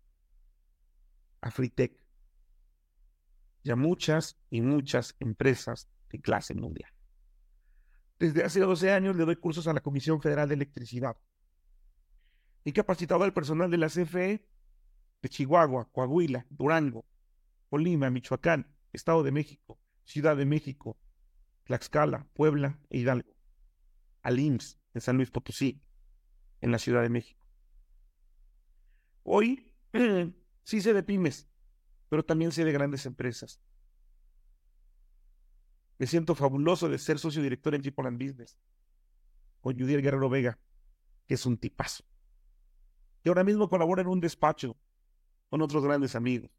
[1.41, 1.99] a Fritec
[3.63, 6.93] y a muchas y muchas empresas de clase mundial.
[8.19, 11.17] Desde hace 12 años le doy cursos a la Comisión Federal de Electricidad.
[12.67, 14.47] He capacitado al personal de la CFE
[15.23, 17.07] de Chihuahua, Coahuila, Durango,
[17.71, 20.99] Colima, Michoacán, Estado de México, Ciudad de México,
[21.65, 23.40] Tlaxcala, Puebla e Hidalgo.
[24.23, 25.81] Al IMSS en San Luis Potosí,
[26.61, 27.47] en la Ciudad de México.
[29.23, 29.73] Hoy
[30.65, 31.49] sí sé de pymes,
[32.09, 33.61] pero también sé de grandes empresas.
[35.99, 38.59] Me siento fabuloso de ser socio director en People and Business
[39.61, 40.59] con Judiel Guerrero Vega,
[41.27, 42.05] que es un tipazo.
[43.23, 44.77] Y ahora mismo colabora en un despacho
[45.51, 46.51] con otros grandes amigos,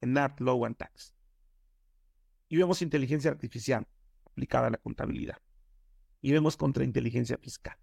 [0.00, 1.14] en Art Law and Tax.
[2.48, 3.88] Y vemos inteligencia artificial
[4.26, 5.38] aplicada a la contabilidad.
[6.22, 7.76] Y vemos contrainteligencia fiscal.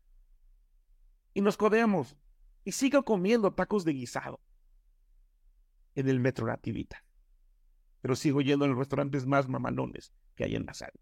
[1.36, 2.18] Y nos codeamos.
[2.64, 4.42] Y sigo comiendo tacos de guisado
[5.94, 7.06] en el Metro Nativita.
[8.02, 11.00] Pero sigo yendo a los restaurantes más mamalones que hay en la sala.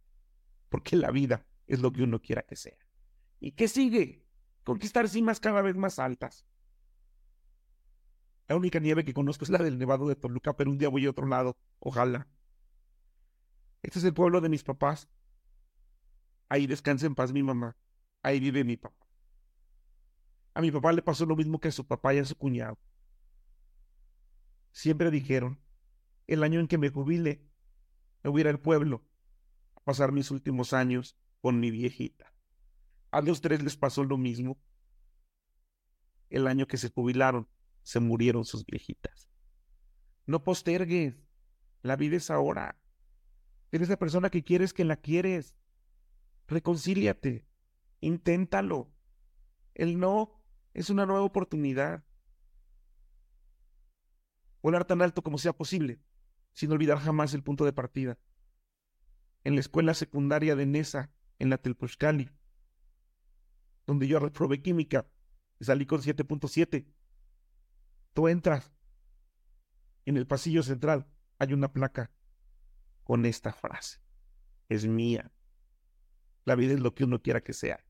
[0.70, 2.78] Porque la vida es lo que uno quiera que sea.
[3.40, 4.26] ¿Y qué sigue?
[4.64, 6.46] Conquistar cimas cada vez más altas.
[8.48, 11.06] La única nieve que conozco es la del Nevado de Toluca, pero un día voy
[11.06, 11.58] a otro lado.
[11.80, 12.28] Ojalá.
[13.84, 15.08] Este es el pueblo de mis papás.
[16.50, 17.78] Ahí descansa en paz mi mamá.
[18.24, 19.08] Ahí vive mi papá.
[20.54, 22.80] A mi papá le pasó lo mismo que a su papá y a su cuñado.
[24.72, 25.60] Siempre dijeron,
[26.26, 27.44] el año en que me jubile,
[28.24, 29.06] me voy a ir al pueblo
[29.76, 32.34] a pasar mis últimos años con mi viejita.
[33.12, 34.60] A los tres les pasó lo mismo.
[36.30, 37.48] El año que se jubilaron,
[37.84, 39.30] se murieron sus viejitas.
[40.26, 41.16] No postergues,
[41.82, 42.78] la vida es ahora.
[43.72, 45.56] Eres la persona que quieres que la quieres.
[46.48, 47.46] Reconcíliate,
[48.00, 48.92] inténtalo.
[49.74, 50.42] El no
[50.74, 52.04] es una nueva oportunidad.
[54.62, 56.02] Volar tan alto como sea posible,
[56.54, 58.18] sin olvidar jamás el punto de partida.
[59.44, 62.30] En la escuela secundaria de Nesa, en la Telpushcali,
[63.86, 65.08] donde yo reprobé química
[65.62, 66.86] salí con 7.7.
[68.14, 68.72] Tú entras.
[70.06, 71.08] En el pasillo central
[71.38, 72.12] hay una placa
[73.04, 74.00] con esta frase.
[74.70, 75.32] Es mía.
[76.48, 77.84] La vida es lo que uno quiera que sea.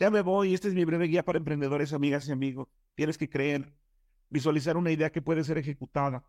[0.00, 2.66] Ya me voy, esta es mi breve guía para emprendedores, amigas y amigos.
[2.96, 3.72] Tienes que creer,
[4.28, 6.24] visualizar una idea que puede ser ejecutada,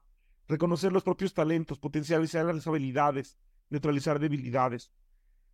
[0.48, 3.40] reconocer los propios talentos, potencializar las habilidades,
[3.72, 4.91] neutralizar debilidades,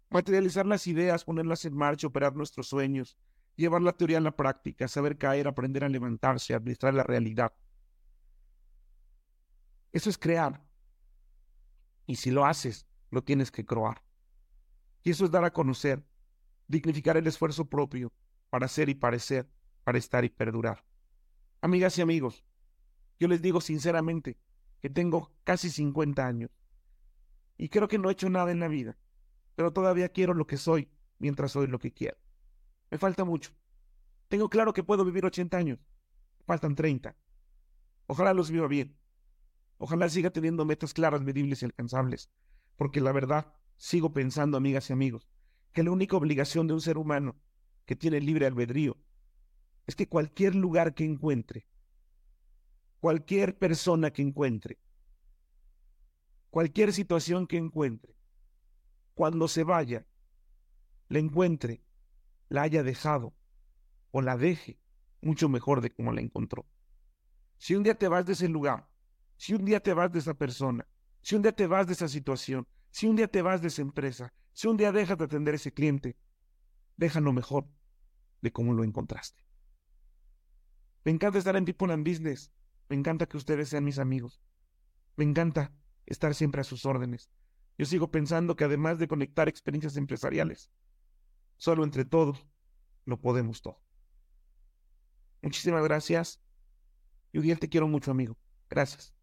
[0.10, 3.18] materializar las ideas, ponerlas en marcha, operar nuestros sueños,
[3.56, 7.54] llevar la teoría a la práctica, saber caer, aprender a levantarse, administrar la realidad.
[9.94, 10.62] Eso es crear.
[12.06, 14.04] Y si lo haces, lo tienes que croar.
[15.04, 16.04] Y eso es dar a conocer,
[16.68, 18.12] dignificar el esfuerzo propio
[18.50, 19.50] para ser y parecer,
[19.84, 20.84] para estar y perdurar.
[21.62, 22.44] Amigas y amigos,
[23.20, 24.38] yo les digo sinceramente
[24.80, 26.50] que tengo casi 50 años
[27.58, 28.98] y creo que no he hecho nada en la vida,
[29.56, 30.90] pero todavía quiero lo que soy
[31.20, 32.18] mientras soy lo que quiero.
[32.90, 33.52] Me falta mucho.
[34.28, 35.80] Tengo claro que puedo vivir 80 años.
[36.46, 37.16] Faltan 30.
[38.08, 38.98] Ojalá los viva bien.
[39.78, 42.30] Ojalá siga teniendo metas claras, medibles y alcanzables.
[42.82, 45.30] Porque la verdad, sigo pensando, amigas y amigos,
[45.72, 47.40] que la única obligación de un ser humano
[47.86, 48.98] que tiene libre albedrío
[49.86, 51.68] es que cualquier lugar que encuentre,
[53.00, 54.80] cualquier persona que encuentre,
[56.50, 58.16] cualquier situación que encuentre,
[59.14, 60.08] cuando se vaya,
[61.08, 61.84] la encuentre,
[62.50, 63.36] la haya dejado
[64.10, 64.80] o la deje
[65.22, 66.66] mucho mejor de como la encontró.
[67.60, 68.90] Si un día te vas de ese lugar,
[69.38, 70.88] si un día te vas de esa persona,
[71.22, 73.82] si un día te vas de esa situación, si un día te vas de esa
[73.82, 76.18] empresa, si un día dejas de atender a ese cliente,
[76.98, 77.68] déjalo mejor
[78.42, 79.46] de cómo lo encontraste.
[81.04, 82.52] Me encanta estar en People and Business.
[82.90, 84.42] Me encanta que ustedes sean mis amigos.
[85.16, 85.74] Me encanta
[86.06, 87.30] estar siempre a sus órdenes.
[87.78, 90.70] Yo sigo pensando que además de conectar experiencias empresariales,
[91.58, 92.46] solo entre todos
[93.06, 93.82] lo podemos todo.
[95.42, 96.40] Muchísimas gracias.
[97.32, 98.38] Y te quiero mucho, amigo.
[98.70, 99.14] Gracias.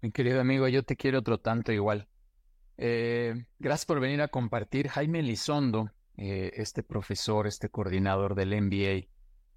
[0.00, 2.06] Mi querido amigo, yo te quiero otro tanto igual.
[2.76, 4.88] Eh, gracias por venir a compartir.
[4.88, 9.08] Jaime Lizondo, eh, este profesor, este coordinador del MBA,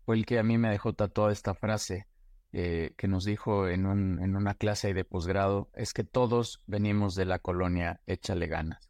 [0.03, 2.07] fue el que a mí me dejó tatuada esta frase
[2.53, 7.13] eh, que nos dijo en, un, en una clase de posgrado, es que todos venimos
[7.13, 8.89] de la colonia Échale ganas.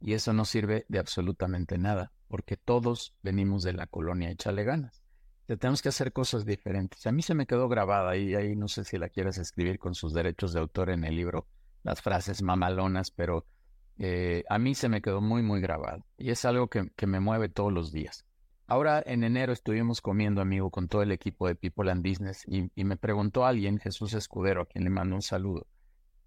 [0.00, 5.04] Y eso no sirve de absolutamente nada, porque todos venimos de la colonia Échale ganas
[5.56, 7.06] tenemos que hacer cosas diferentes.
[7.06, 9.94] A mí se me quedó grabada y ahí no sé si la quieres escribir con
[9.94, 11.46] sus derechos de autor en el libro,
[11.84, 13.46] las frases mamalonas, pero
[13.96, 17.48] eh, a mí se me quedó muy, muy grabado y es algo que, me mueve
[17.48, 18.26] todos los días.
[18.66, 22.70] Ahora en enero estuvimos comiendo, amigo, con todo el equipo de People and Business y,
[22.84, 25.66] me preguntó alguien, Jesús Escudero, a quien le mando un saludo,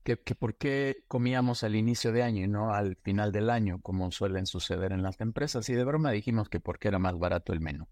[0.03, 3.80] que, que, por qué comíamos al inicio de año y no al final del año,
[3.84, 5.69] como suelen suceder en las empresas.
[5.69, 7.88] Y de broma dijimos que porque era más barato el menú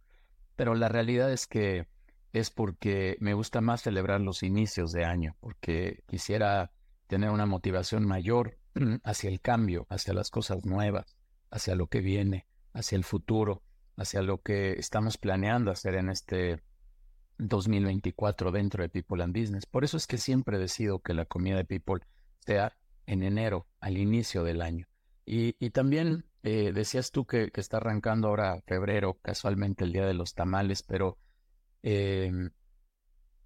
[0.60, 1.88] pero la realidad es que
[2.34, 6.74] es porque me gusta más celebrar los inicios de año, porque quisiera
[7.08, 8.58] tener una motivación mayor
[9.06, 11.16] hacia el cambio, hacia las cosas nuevas,
[11.50, 13.64] hacia lo que viene, hacia el futuro,
[13.96, 16.62] hacia lo que estamos planeando hacer en este
[17.38, 19.66] 2024 dentro de People and Business.
[19.66, 22.06] Por eso es que siempre decido que la comida de People
[22.46, 22.76] sea
[23.06, 24.90] en enero, al inicio del año.
[25.26, 30.14] Y, y también eh, decías tú que, está arrancando ahora febrero, casualmente el día de
[30.14, 31.18] los tamales, pero
[31.82, 32.52] em,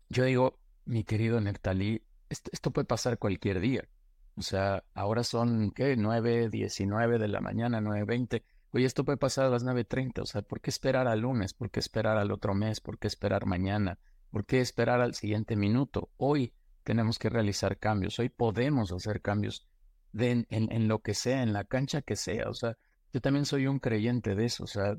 [0.10, 3.88] yo digo, mi querido Neptalí, esto, puede pasar cualquier día.
[4.36, 5.96] O sea, ahora son, ¿qué?
[5.96, 8.44] 9, 19 de la mañana, 9, 20.
[8.72, 10.22] Oye, esto puede pasar a las 9.30.
[10.22, 11.54] O sea, ¿por qué esperar al lunes?
[11.54, 12.82] ¿Por qué esperar al otro mes?
[12.82, 14.00] ¿Por qué esperar mañana?
[14.32, 16.10] ¿Por qué esperar al siguiente minuto?
[16.18, 16.54] Hoy
[16.84, 18.18] tenemos que realizar cambios.
[18.18, 19.68] Hoy podemos hacer cambios
[20.18, 22.50] en, en, lo que sea, en la cancha que sea.
[22.50, 22.78] O sea,
[23.12, 24.64] yo también soy un creyente de eso.
[24.64, 24.98] O sea,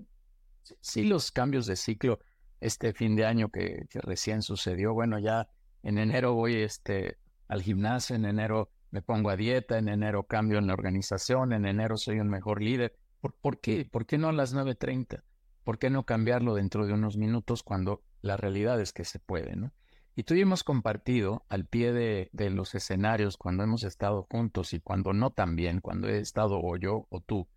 [0.80, 2.18] sí los cambios de ciclo,
[2.60, 5.48] este fin de año que, recién sucedió, bueno, ya
[5.82, 7.18] en enero voy este,
[7.48, 11.66] al gimnasio, en enero me pongo a dieta, en enero cambio en la organización, en
[11.66, 12.96] enero soy un mejor líder.
[13.20, 13.84] ¿Por, ¿por qué?
[13.84, 15.22] ¿Por qué no a las 9.30?
[15.64, 19.56] ¿Por qué no cambiarlo dentro de unos minutos cuando la realidad es que se puede,
[19.56, 19.72] ¿no?
[20.16, 24.80] Y tú y hemos compartido al pie de, los escenarios cuando hemos estado juntos y
[24.80, 27.48] cuando no también, cuando he estado o yo o tú.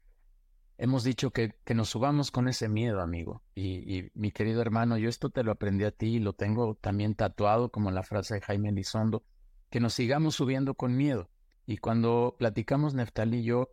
[0.79, 3.43] Hemos dicho que, que nos subamos con ese miedo, amigo.
[3.53, 7.15] Y, mi querido hermano, yo esto te lo aprendí a ti y lo tengo también
[7.15, 9.23] tatuado como la frase de Jaime Elizondo,
[9.69, 11.29] que nos sigamos subiendo con miedo.
[11.67, 13.69] Y cuando platicamos Neftalí, yo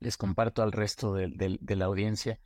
[0.00, 2.40] les comparto al resto de, la audiencia,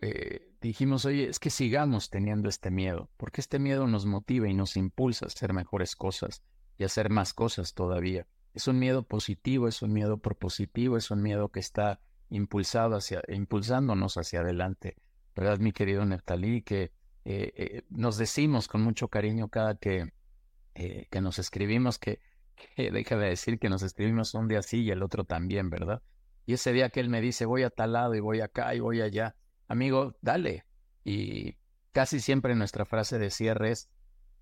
[0.00, 4.54] eh, dijimos, oye, es que sigamos teniendo este miedo, porque este miedo nos motiva y
[4.54, 6.42] nos impulsa a hacer mejores cosas
[6.78, 8.26] y hacer más cosas todavía.
[8.54, 12.00] Es un miedo positivo, es un miedo propositivo, es un miedo que está
[12.30, 14.96] impulsado hacia, impulsándonos hacia adelante.
[15.36, 16.62] ¿Verdad, mi querido Neftalí?
[16.62, 16.92] Que
[17.24, 20.12] eh, eh, nos decimos con mucho cariño cada que,
[20.74, 22.20] eh, que nos escribimos que,
[22.74, 26.02] que, deja de decir que nos escribimos un día sí y el otro también, ¿verdad?
[26.46, 28.80] Y ese día que él me dice, voy a tal lado y voy acá y
[28.80, 29.34] voy allá,
[29.68, 30.64] amigo, dale.
[31.04, 31.56] Y
[31.92, 33.90] casi siempre nuestra frase de cierre es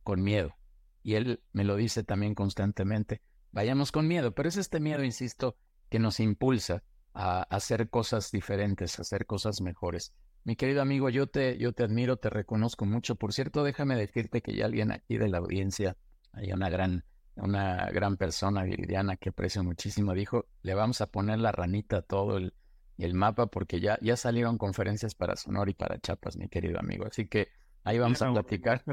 [0.02, 0.54] con miedo.
[1.02, 5.56] Y él me lo dice también constantemente, vayamos con miedo, pero es este miedo, insisto,
[5.88, 6.82] que nos impulsa
[7.14, 10.14] a hacer cosas diferentes, a hacer cosas mejores.
[10.44, 13.16] Mi querido amigo, yo te, yo te admiro, te reconozco mucho.
[13.16, 15.96] Por cierto, déjame decirte que ya alguien aquí de la audiencia,
[16.32, 17.04] hay una gran,
[17.36, 22.02] una gran persona, Viridiana, que aprecio muchísimo, dijo, le vamos a poner la ranita a
[22.02, 22.54] todo el,
[22.98, 27.06] el mapa porque ya, ya salieron conferencias para Sonora y para Chiapas, mi querido amigo.
[27.06, 27.48] Así que
[27.84, 28.84] ahí vamos a platicar.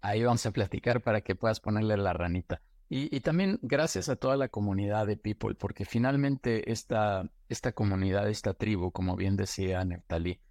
[0.00, 2.60] Ahí vamos a platicar para que puedas ponerle la ranita.
[2.94, 8.52] Y, también gracias a toda la comunidad de People, porque finalmente esta, esta comunidad, esta
[8.52, 10.42] tribu, como bien decía Neftalí,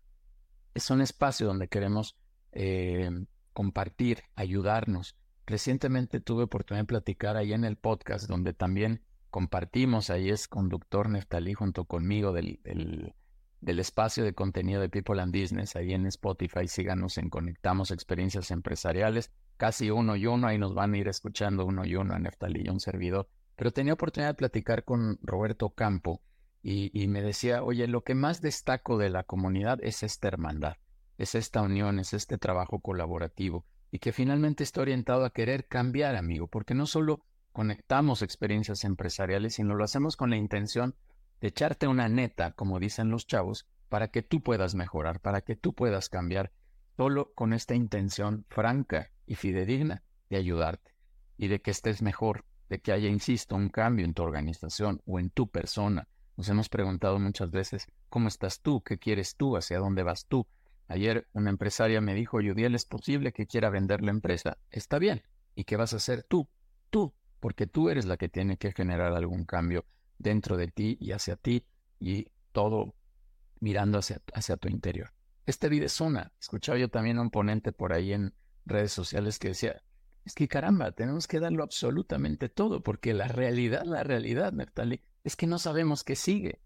[0.74, 2.18] es un espacio donde queremos
[2.52, 3.12] eh,
[3.54, 5.18] compartir, ayudarnos.
[5.46, 11.10] Recientemente tuve oportunidad de platicar ahí en el podcast, donde también compartimos, ahí es conductor
[11.10, 16.68] Neftalí junto conmigo del, del, espacio de contenido de People and Business, ahí en Spotify,
[16.68, 21.66] síganos en Conectamos Experiencias Empresariales casi uno y uno, ahí nos van a ir escuchando
[21.66, 23.30] uno y uno a Neftalí y un servidor.
[23.56, 26.22] Pero tenía oportunidad de platicar con Roberto Campo
[26.64, 30.78] y, me decía, oye, lo que más destaco de la comunidad es esta hermandad,
[31.18, 36.16] es esta unión, es este trabajo colaborativo y que finalmente está orientado a querer cambiar,
[36.16, 40.96] amigo, porque no solo conectamos experiencias empresariales, sino lo hacemos con la intención
[41.42, 45.56] de echarte una neta, como dicen los chavos, para que tú puedas mejorar, para que
[45.56, 46.52] tú puedas cambiar,
[46.96, 50.96] solo con esta intención franca y fidedigna de ayudarte
[51.38, 55.20] y de que estés mejor, de que haya, insisto, un cambio en tu organización o
[55.20, 56.08] en tu persona.
[56.38, 58.82] Nos hemos preguntado muchas veces, ¿cómo estás tú?
[58.82, 59.58] ¿Qué quieres tú?
[59.58, 60.48] ¿Hacia dónde vas tú?
[60.88, 64.58] Ayer una empresaria me dijo, Yudiel, ¿es posible que quiera vender la empresa?
[64.70, 65.24] Está bien.
[65.56, 66.48] ¿Y qué vas a hacer tú?
[66.90, 69.86] Tú, porque tú eres la que tiene que generar algún cambio
[70.18, 71.66] dentro de ti y hacia ti
[72.00, 72.96] y todo
[73.60, 75.12] mirando hacia, hacia tu interior.
[75.46, 76.32] Esta vida es una.
[76.40, 78.34] Escuchaba yo también a un ponente por ahí en,
[78.66, 79.82] redes sociales que decía,
[80.26, 85.36] es que caramba, tenemos que darlo absolutamente todo, porque la realidad, la realidad, Neftali, es
[85.36, 86.62] que no sabemos qué sigue.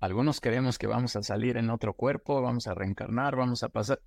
[0.00, 4.02] Algunos creemos que vamos a salir en otro cuerpo, vamos a reencarnar, vamos a pasar.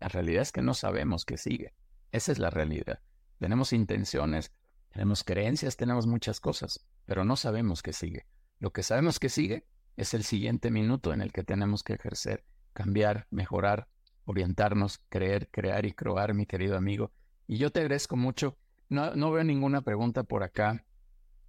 [0.00, 1.74] La realidad es que no sabemos qué sigue.
[2.12, 3.00] Esa es la realidad.
[3.38, 4.52] Tenemos intenciones,
[4.90, 8.26] tenemos creencias, tenemos muchas cosas, pero no sabemos qué sigue.
[8.58, 9.66] Lo que sabemos que sigue
[9.96, 13.88] es el siguiente minuto en el que tenemos que ejercer, cambiar, mejorar,
[14.24, 17.12] orientarnos, creer, crear y croar, mi querido amigo.
[17.46, 18.56] Y yo te agradezco mucho.
[18.88, 20.84] No, no veo ninguna pregunta por acá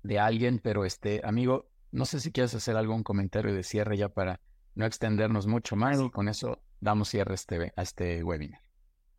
[0.04, 4.10] de alguien, pero este, amigo, no sé si quieres hacer algún comentario de cierre ya
[4.10, 4.40] para
[4.76, 8.62] no extendernos mucho más con eso damos cierre a este, a este webinar.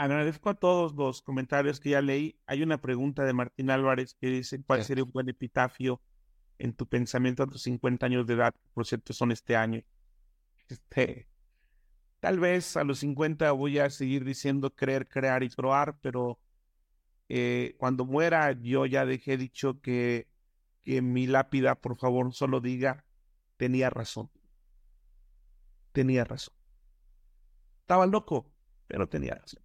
[0.01, 2.41] Agradezco a todos los comentarios que ya leí.
[2.47, 6.01] Hay una pregunta de Martín Álvarez que dice, ¿cuál sería un buen epitafio
[6.57, 8.55] en tu pensamiento a tus 50 años de edad?
[8.73, 9.83] Por cierto, son este año.
[10.71, 11.29] Este,
[12.19, 16.41] Tal vez a los 50 voy a seguir diciendo creer, crear y probar, pero
[17.29, 20.29] eh, cuando muera yo ya dejé dicho que,
[20.81, 23.05] que mi lápida, por favor, solo diga,
[23.59, 24.31] tenía razón.
[25.93, 26.55] Tenía razón.
[27.81, 28.51] Estaba loco,
[28.87, 29.63] pero tenía razón.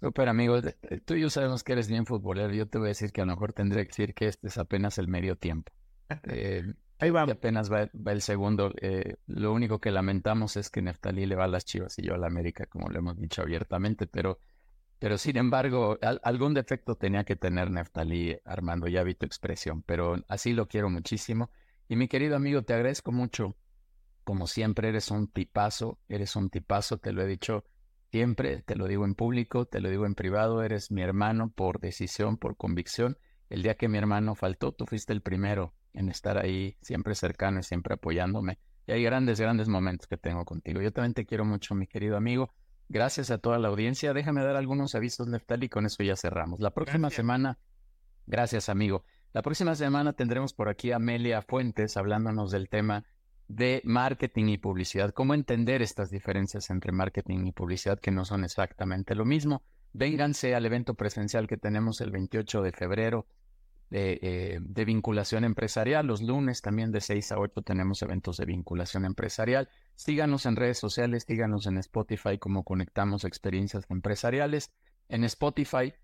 [0.00, 0.60] Super amigo,
[1.04, 2.52] tú y yo sabemos que eres bien futbolero.
[2.54, 4.56] Yo te voy a decir que a lo mejor tendré que decir que este es
[4.58, 5.72] apenas el medio tiempo.
[6.24, 6.64] Eh,
[7.00, 7.22] Ahí va.
[7.22, 8.72] apenas va, el segundo.
[8.80, 12.14] Eh, lo único que lamentamos es que Neftalí le va a las Chivas y yo
[12.14, 14.40] a la América, como lo hemos dicho abiertamente, pero,
[14.98, 20.16] pero sin embargo, algún defecto tenía que tener Neftalí, Armando, ya vi tu expresión, pero
[20.28, 21.50] así lo quiero muchísimo.
[21.88, 23.56] Y mi querido amigo, te agradezco mucho.
[24.24, 27.64] Como siempre, eres un tipazo, eres un tipazo, te lo he dicho
[28.10, 31.80] siempre, te lo digo en público, te lo digo en privado, eres mi hermano por
[31.80, 33.18] decisión, por convicción.
[33.50, 37.60] El día que mi hermano faltó, tú fuiste el primero en estar ahí siempre cercano
[37.60, 38.58] y siempre apoyándome.
[38.86, 40.80] Y hay grandes, grandes momentos que tengo contigo.
[40.80, 42.52] Yo también te quiero mucho, mi querido amigo.
[42.88, 44.14] Gracias a toda la audiencia.
[44.14, 46.60] Déjame dar algunos avisos, Neftali, y con eso ya cerramos.
[46.60, 47.58] La próxima semana,
[48.26, 49.04] gracias, amigo.
[49.34, 53.04] La próxima semana tendremos por aquí a Amelia Fuentes hablándonos del tema
[53.48, 55.12] de marketing y publicidad.
[55.12, 59.62] Cómo entender estas diferencias entre marketing y publicidad que no son exactamente lo mismo.
[59.94, 63.26] Vénganse al evento presencial que tenemos el 28 de febrero
[63.90, 66.06] de, de, vinculación empresarial.
[66.06, 69.70] Los lunes también de 6 a 8 tenemos eventos de vinculación empresarial.
[69.94, 74.70] Síganos en redes sociales, síganos en Spotify como Conectamos Experiencias Empresariales.
[75.08, 75.94] En Spotify,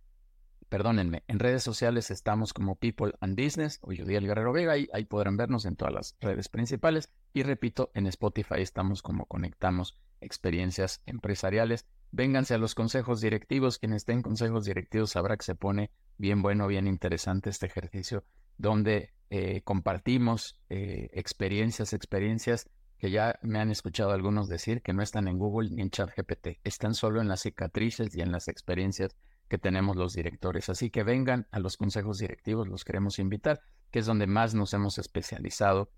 [0.69, 4.73] perdónenme, en redes sociales estamos como People and Business o Judiel Guerrero Vega.
[4.73, 7.11] Ahí, ahí podrán vernos en todas las redes principales.
[7.33, 11.87] Y repito, en Spotify estamos como Conectamos Experiencias Empresariales.
[12.11, 13.79] Vénganse a los consejos directivos.
[13.79, 18.25] Quien esté en consejos directivos sabrá que se pone bien bueno, bien interesante este ejercicio
[18.57, 22.69] donde eh, compartimos eh, experiencias, experiencias
[22.99, 26.61] que ya me han escuchado algunos decir que no están en Google ni en ChatGPT,
[26.63, 29.17] están solo en las cicatrices y en las experiencias
[29.49, 30.69] que tenemos los directores.
[30.69, 33.61] Así que vengan a los consejos directivos, los queremos invitar,
[33.91, 35.91] que es donde más nos hemos especializado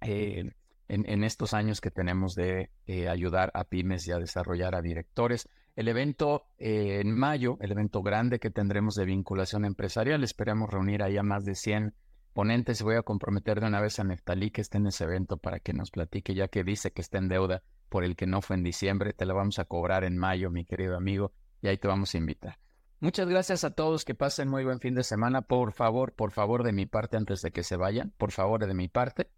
[0.00, 0.52] eh,
[0.88, 5.48] en, estos años que tenemos de eh, ayudar a pymes y a desarrollar a directores.
[5.74, 11.02] El evento eh, en mayo, el evento grande que tendremos de vinculación empresarial, esperamos reunir
[11.02, 11.94] ahí a más de 100
[12.34, 12.82] ponentes.
[12.82, 15.72] Voy a comprometer de una vez a Neftalí que esté en ese evento para que
[15.72, 18.62] nos platique, ya que dice que está en deuda por el que no fue en
[18.62, 19.14] diciembre.
[19.14, 21.32] Te la vamos a cobrar en mayo, mi querido amigo,
[21.62, 22.61] y ahí te vamos a invitar.
[23.02, 25.42] Muchas gracias a todos, que pasen muy buen fin de semana.
[25.42, 28.74] Por favor, por favor, de mi parte, antes de que se vayan, por favor, de
[28.74, 29.28] mi parte,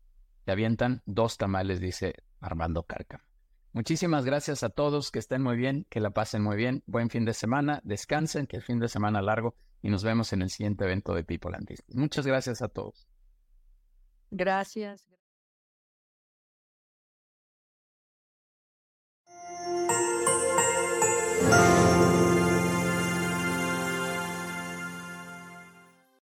[0.44, 3.24] te avientan dos tamales, dice Armando Carca.
[3.72, 6.82] Muchísimas gracias a todos, que estén muy bien, que la pasen muy bien.
[6.84, 10.42] Buen fin de semana, descansen, que el fin de semana largo y nos vemos en
[10.42, 13.08] el siguiente evento de People and Muchas gracias a todos.
[14.30, 15.08] Gracias.